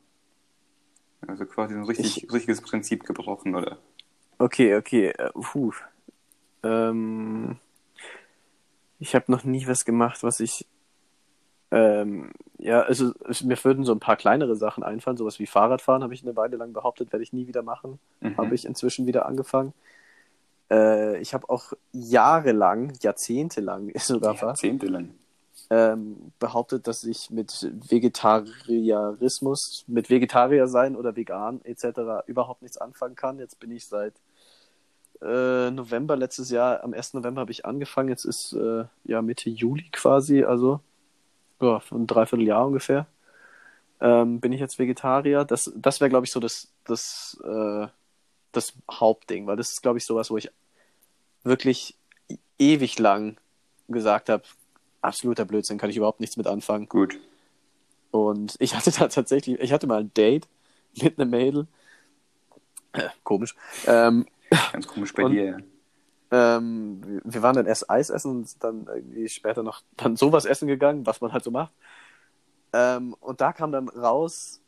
[1.27, 3.77] Also quasi ein richtig, richtiges Prinzip gebrochen, oder?
[4.39, 5.13] Okay, okay.
[5.33, 5.73] Puh.
[6.63, 7.57] Ähm,
[8.99, 10.65] ich habe noch nie was gemacht, was ich.
[11.69, 16.03] Ähm, ja, also es- mir würden so ein paar kleinere Sachen einfallen, sowas wie Fahrradfahren
[16.03, 17.99] habe ich eine Weile lang behauptet, werde ich nie wieder machen.
[18.19, 18.37] Mhm.
[18.37, 19.73] Habe ich inzwischen wieder angefangen.
[20.71, 25.13] Äh, ich habe auch jahrelang, jahrzehntelang sogar fast, Jahrzehntelang.
[25.69, 32.25] ähm, behauptet, dass ich mit Vegetarierismus, mit Vegetarier sein oder vegan etc.
[32.25, 33.37] überhaupt nichts anfangen kann.
[33.37, 34.13] Jetzt bin ich seit
[35.21, 37.15] äh, November letztes Jahr, am 1.
[37.15, 38.09] November habe ich angefangen.
[38.09, 40.79] Jetzt ist äh, ja Mitte Juli quasi, also
[41.59, 43.07] ja, ein Dreivierteljahr ungefähr.
[43.99, 45.43] Ähm, bin ich jetzt Vegetarier.
[45.45, 47.87] Das, das wäre, glaube ich, so das, das, äh,
[48.51, 50.49] das Hauptding, weil das ist, glaube ich, sowas, wo ich
[51.43, 51.95] wirklich
[52.59, 53.37] ewig lang
[53.87, 54.43] gesagt habe,
[55.01, 56.87] absoluter Blödsinn, kann ich überhaupt nichts mit anfangen.
[56.87, 57.19] Gut.
[58.11, 60.47] Und ich hatte da tatsächlich, ich hatte mal ein Date
[61.01, 61.67] mit einem Mädel.
[62.93, 63.55] Äh, komisch.
[63.87, 64.25] Ähm,
[64.73, 65.45] Ganz komisch bei Und- dir,
[66.31, 66.57] ja.
[66.57, 70.67] ähm, wir- waren dann erst Eis essen und dann irgendwie später noch dann sowas essen
[70.67, 71.73] gegangen, was man halt so macht.
[72.73, 74.61] Ähm, und da kam dann raus,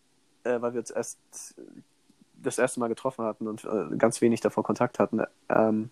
[0.46, 1.20] äh, weil wir uns erst
[2.44, 5.90] das erste Mal getroffen hatten und äh, ganz wenig davor Kontakt hatten, ähm,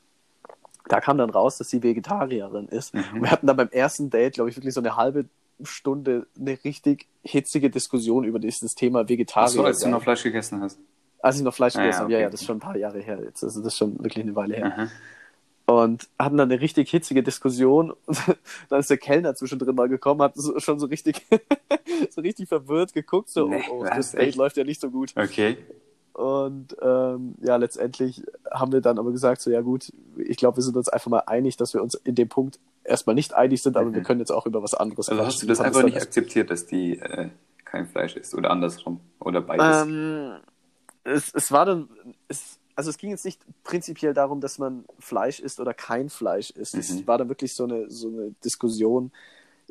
[0.88, 2.94] da kam dann raus, dass sie Vegetarierin ist.
[2.94, 3.04] Mhm.
[3.14, 5.26] Und wir hatten dann beim ersten Date, glaube ich, wirklich so eine halbe
[5.64, 9.46] Stunde eine richtig hitzige Diskussion über dieses Thema Vegetarier.
[9.46, 10.80] Achso, als du noch Fleisch gegessen hast.
[11.22, 12.24] Als ich noch Fleisch Ah, gegessen habe, ja, okay.
[12.24, 13.44] ja, das ist schon ein paar Jahre her jetzt.
[13.44, 14.66] Also das ist schon wirklich eine Weile her.
[14.66, 14.88] Aha.
[15.68, 17.92] Und hatten dann eine richtig hitzige Diskussion.
[18.06, 18.18] Und
[18.70, 21.26] dann ist der Kellner zwischendrin mal gekommen, hat so, schon so richtig,
[22.10, 25.14] so richtig verwirrt geguckt, so, Nee, oh, oh, das Date läuft ja nicht so gut.
[25.16, 25.58] Okay.
[26.14, 30.64] Und ähm, ja, letztendlich haben wir dann aber gesagt, so ja gut, ich glaube, wir
[30.64, 33.78] sind uns einfach mal einig, dass wir uns in dem Punkt erstmal nicht einig sind,
[33.78, 33.96] aber Mhm.
[33.96, 36.66] wir können jetzt auch über was anderes Also hast du das einfach nicht akzeptiert, dass
[36.66, 37.30] die äh,
[37.64, 39.84] kein Fleisch isst oder andersrum oder beides?
[39.88, 40.34] Ähm,
[41.04, 41.90] es, es war dann,
[42.28, 46.52] es, also es ging jetzt nicht prinzipiell darum, dass man Fleisch isst oder kein Fleisch
[46.52, 46.74] isst.
[46.76, 46.80] Mhm.
[46.82, 49.12] Es war dann wirklich so eine, so eine Diskussion,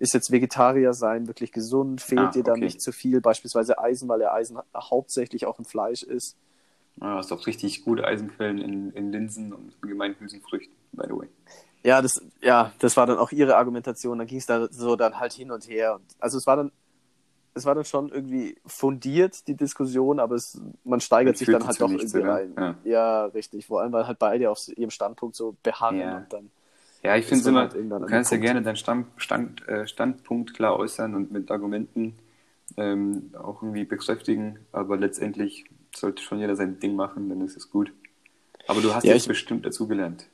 [0.01, 2.01] ist jetzt Vegetarier sein wirklich gesund?
[2.01, 2.65] Fehlt Ah, dir dann okay.
[2.65, 3.21] nicht zu viel?
[3.21, 6.37] Beispielsweise Eisen, weil der Eisen hauptsächlich auch im Fleisch ist.
[7.01, 11.29] Ah, hast auch richtig gute Eisenquellen in, in Linsen und allgemein Hülsenfrüchten, by the way.
[11.83, 14.19] Ja, das, ja, das war dann auch ihre Argumentation.
[14.19, 15.95] Dann ging es da so dann halt hin und her.
[15.95, 16.73] Und, also es war dann,
[17.55, 21.81] es war dann schon irgendwie fundiert, die Diskussion, aber es, man steigert sich dann halt
[21.81, 22.35] doch irgendwie oder?
[22.35, 22.77] rein.
[22.85, 23.25] Ja.
[23.27, 23.67] richtig.
[23.67, 26.17] Vor allem, weil halt beide auf ihrem Standpunkt so beharren Ja.
[26.19, 26.51] und dann.
[27.03, 29.87] Ja, ich finde dann immer, halt du an kannst ja gerne deinen Stand, Stand, äh,
[29.87, 32.15] Standpunkt klar äußern und mit Argumenten
[32.77, 37.71] ähm, auch irgendwie bekräftigen, aber letztendlich sollte schon jeder sein Ding machen, dann ist es
[37.71, 37.93] gut.
[38.69, 40.29] Aber du hast Ja, jetzt ich- bestimmt dazu gelernt.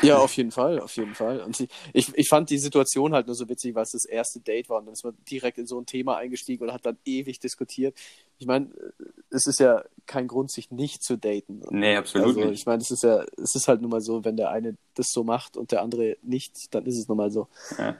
[0.00, 1.40] Ja, auf jeden Fall, auf jeden Fall.
[1.40, 4.40] Und ich, ich, ich fand die Situation halt nur so witzig, weil es das erste
[4.40, 6.96] Date war und dann ist man direkt in so ein Thema eingestiegen und hat dann
[7.04, 7.96] ewig diskutiert.
[8.38, 8.70] Ich meine,
[9.30, 11.62] es ist ja kein Grund, sich nicht zu daten.
[11.70, 12.60] Nee, absolut Also nicht.
[12.60, 15.08] ich meine, es ist ja, es ist halt nun mal so, wenn der eine das
[15.10, 17.48] so macht und der andere nicht, dann ist es nun mal so.
[17.78, 17.96] Ja.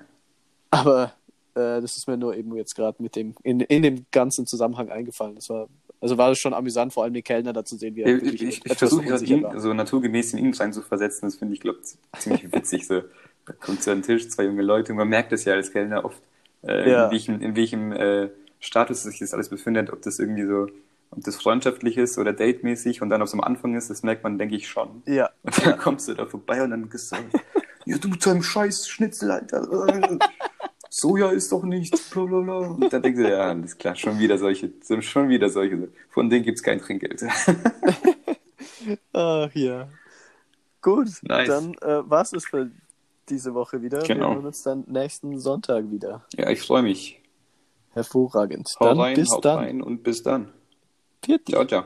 [0.70, 1.12] Aber
[1.54, 4.90] äh, das ist mir nur eben jetzt gerade mit dem in, in dem ganzen Zusammenhang
[4.90, 5.34] eingefallen.
[5.34, 5.68] Das war
[6.02, 8.34] Also war es schon amüsant, vor allem den Kellner da zu sehen, wie er Ich,
[8.34, 11.26] ich, ich, ich versuche gerade ihn so naturgemäß in ihn rein zu versetzen.
[11.26, 11.78] Das finde ich, glaube
[12.18, 12.86] ziemlich witzig.
[12.88, 13.02] So.
[13.46, 16.04] Da kommt zu einem Tisch, zwei junge Leute und man merkt es ja als Kellner
[16.04, 16.20] oft,
[16.66, 17.04] äh, Ja.
[17.06, 20.66] in welchem, in welchem äh, Status sich das alles befindet, ob das irgendwie so,
[21.10, 24.24] ob das freundschaftlich ist oder datemäßig und dann, ob es am Anfang ist, das merkt
[24.24, 25.02] man, denke ich, schon.
[25.06, 25.30] Ja.
[25.42, 27.16] Und dann kommst du da vorbei und dann bist du,
[27.86, 29.68] ja, du mit deinem scheiß Schnitzel, Alter.
[30.94, 32.58] Soja ist doch nichts, bla bla bla.
[32.68, 35.88] Und dann denkst du, ja, alles klar, schon wieder solche, so- schon wieder solche.
[36.10, 37.22] Von denen gibt's kein Trinkgeld.
[39.14, 39.88] Ach ja.
[40.82, 41.48] Gut, Nice.
[41.48, 42.70] dann äh, war es für
[43.30, 44.02] diese Woche wieder.
[44.02, 44.28] Genau.
[44.30, 46.26] Wir hören uns dann nächsten Sonntag wieder.
[46.36, 47.22] Ja, ich freue mich.
[47.92, 48.68] Hervorragend.
[48.78, 49.58] Hau dann rein, bis haut dann.
[49.58, 50.52] rein und bis dann.
[51.24, 51.84] Viert Ciao, ciao.